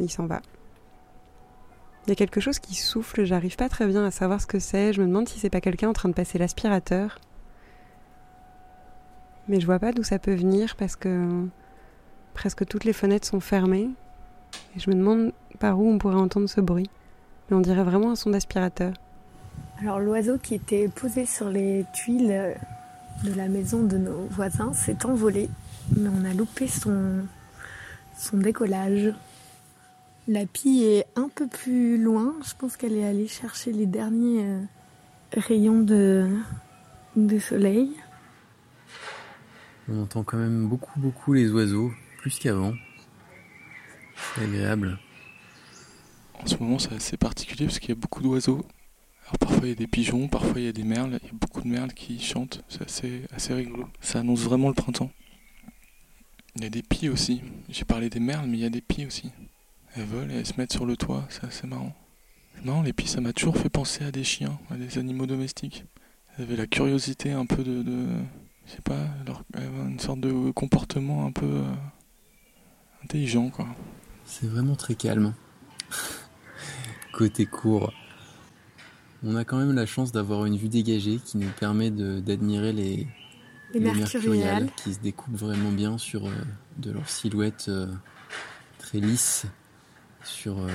[0.00, 0.40] Et il s'en va.
[2.06, 4.58] Il y a quelque chose qui souffle, j'arrive pas très bien à savoir ce que
[4.58, 4.92] c'est.
[4.92, 7.18] Je me demande si c'est pas quelqu'un en train de passer l'aspirateur.
[9.48, 11.46] Mais je vois pas d'où ça peut venir parce que
[12.32, 13.90] presque toutes les fenêtres sont fermées.
[14.76, 16.90] Et je me demande par où on pourrait entendre ce bruit.
[17.48, 18.94] Mais on dirait vraiment un son d'aspirateur.
[19.80, 22.54] Alors l'oiseau qui était posé sur les tuiles
[23.22, 25.48] de la maison de nos voisins s'est envolé,
[25.96, 27.24] mais on a loupé son,
[28.16, 29.12] son décollage.
[30.26, 34.44] La pie est un peu plus loin, je pense qu'elle est allée chercher les derniers
[34.44, 34.60] euh,
[35.36, 36.28] rayons de,
[37.16, 37.90] de soleil.
[39.88, 42.74] On entend quand même beaucoup beaucoup les oiseaux, plus qu'avant.
[44.16, 44.98] C'est agréable.
[46.42, 48.64] En ce moment, c'est assez particulier parce qu'il y a beaucoup d'oiseaux.
[49.26, 51.18] Alors parfois il y a des pigeons, parfois il y a des merles.
[51.22, 52.62] Il y a beaucoup de merles qui chantent.
[52.68, 53.88] C'est assez, assez rigolo.
[54.00, 55.10] Ça annonce vraiment le printemps.
[56.56, 57.42] Il y a des pies aussi.
[57.68, 59.32] J'ai parlé des merles, mais il y a des pies aussi.
[59.96, 61.26] Elles volent et elles se mettent sur le toit.
[61.28, 61.94] C'est assez marrant.
[62.64, 65.84] Non, les pies, ça m'a toujours fait penser à des chiens, à des animaux domestiques.
[66.36, 68.06] Elles avaient la curiosité un peu de
[68.66, 71.74] je sais pas, leur, une sorte de comportement un peu euh,
[73.04, 73.66] intelligent, quoi.
[74.24, 75.34] C'est vraiment très calme.
[77.12, 77.92] Côté court.
[79.22, 83.06] On a quand même la chance d'avoir une vue dégagée qui nous permet d'admirer les,
[83.72, 86.30] les, les mercuriales qui se découpent vraiment bien sur euh,
[86.78, 87.86] de leur silhouette euh,
[88.78, 89.46] très lisse
[90.24, 90.68] sur, euh,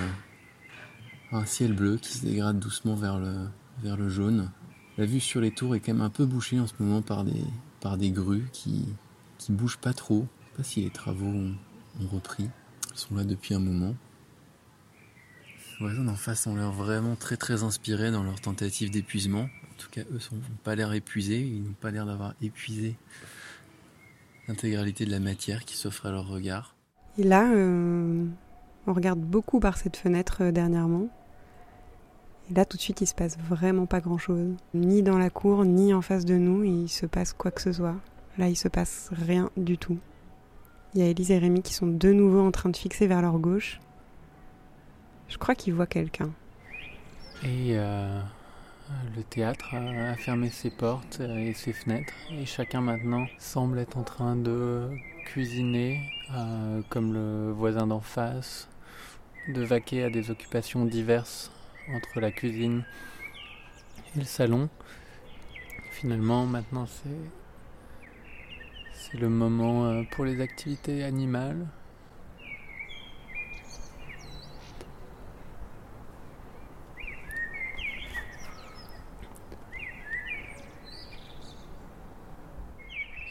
[1.32, 3.36] un ciel bleu qui se dégrade doucement vers le,
[3.84, 4.50] vers le jaune.
[4.98, 7.24] La vue sur les tours est quand même un peu bouchée en ce moment par
[7.24, 7.44] des,
[7.80, 8.86] par des grues qui,
[9.38, 10.28] qui bougent pas trop.
[10.42, 11.56] Je sais pas si les travaux ont,
[12.12, 12.50] repris.
[12.94, 13.96] Ils sont là depuis un moment.
[15.80, 19.42] Les voisins d'en face ont l'air vraiment très très inspirés dans leur tentative d'épuisement.
[19.42, 21.42] En tout cas, eux n'ont pas l'air épuisés.
[21.42, 22.96] Ils n'ont pas l'air d'avoir épuisé
[24.48, 26.76] l'intégralité de la matière qui s'offre à leur regard.
[27.18, 28.26] Et là, euh,
[28.88, 31.10] on regarde beaucoup par cette fenêtre euh, dernièrement.
[32.50, 34.56] Et là, tout de suite, il se passe vraiment pas grand-chose.
[34.74, 37.72] Ni dans la cour, ni en face de nous, il se passe quoi que ce
[37.72, 37.96] soit.
[38.38, 40.00] Là, il se passe rien du tout.
[40.94, 43.22] Il y a Elise et Rémi qui sont de nouveau en train de fixer vers
[43.22, 43.80] leur gauche.
[45.28, 46.32] Je crois qu'ils voient quelqu'un.
[47.44, 48.20] Et euh,
[49.16, 52.14] le théâtre a fermé ses portes et ses fenêtres.
[52.32, 54.90] Et chacun maintenant semble être en train de
[55.26, 56.02] cuisiner,
[56.36, 58.68] euh, comme le voisin d'en face,
[59.48, 61.52] de vaquer à des occupations diverses
[61.94, 62.86] entre la cuisine
[64.16, 64.70] et le salon.
[65.92, 66.86] Finalement, maintenant,
[68.94, 71.68] c'est le moment euh, pour les activités animales.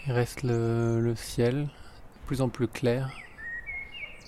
[0.07, 3.11] Il reste le, le ciel, de plus en plus clair,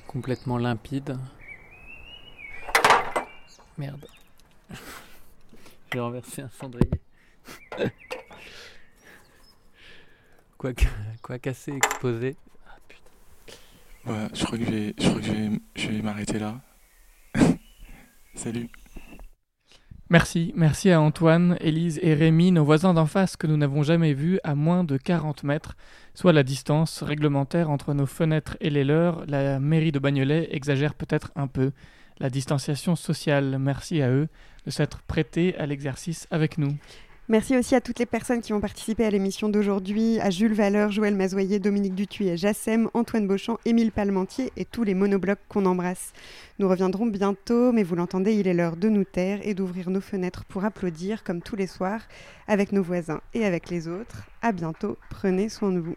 [0.07, 1.19] complètement limpide.
[3.79, 4.07] Merde.
[5.93, 6.91] J'ai renversé un cendrier.
[10.59, 10.73] quoi,
[11.23, 12.37] quoi casser, exposer.
[12.67, 14.13] Ah, putain.
[14.13, 16.61] Ouais, je crois que je vais, je crois que je vais, je vais m'arrêter là.
[18.35, 18.69] Salut.
[20.13, 24.13] Merci, merci à Antoine, Élise et Rémi, nos voisins d'en face que nous n'avons jamais
[24.13, 25.77] vus à moins de 40 mètres,
[26.15, 29.25] soit la distance réglementaire entre nos fenêtres et les leurs.
[29.27, 31.71] La mairie de Bagnolet exagère peut-être un peu
[32.21, 33.59] la distanciation sociale.
[33.59, 34.29] Merci à eux
[34.67, 36.77] de s'être prêtés à l'exercice avec nous.
[37.31, 40.91] Merci aussi à toutes les personnes qui ont participé à l'émission d'aujourd'hui, à Jules Valeur,
[40.91, 46.13] Joël Mazoyer, Dominique Dutuy, Jassem, Antoine Beauchamp, Émile Palmentier et tous les monoblocs qu'on embrasse.
[46.59, 50.01] Nous reviendrons bientôt, mais vous l'entendez, il est l'heure de nous taire et d'ouvrir nos
[50.01, 52.01] fenêtres pour applaudir, comme tous les soirs,
[52.49, 54.25] avec nos voisins et avec les autres.
[54.43, 55.97] À bientôt, prenez soin de vous.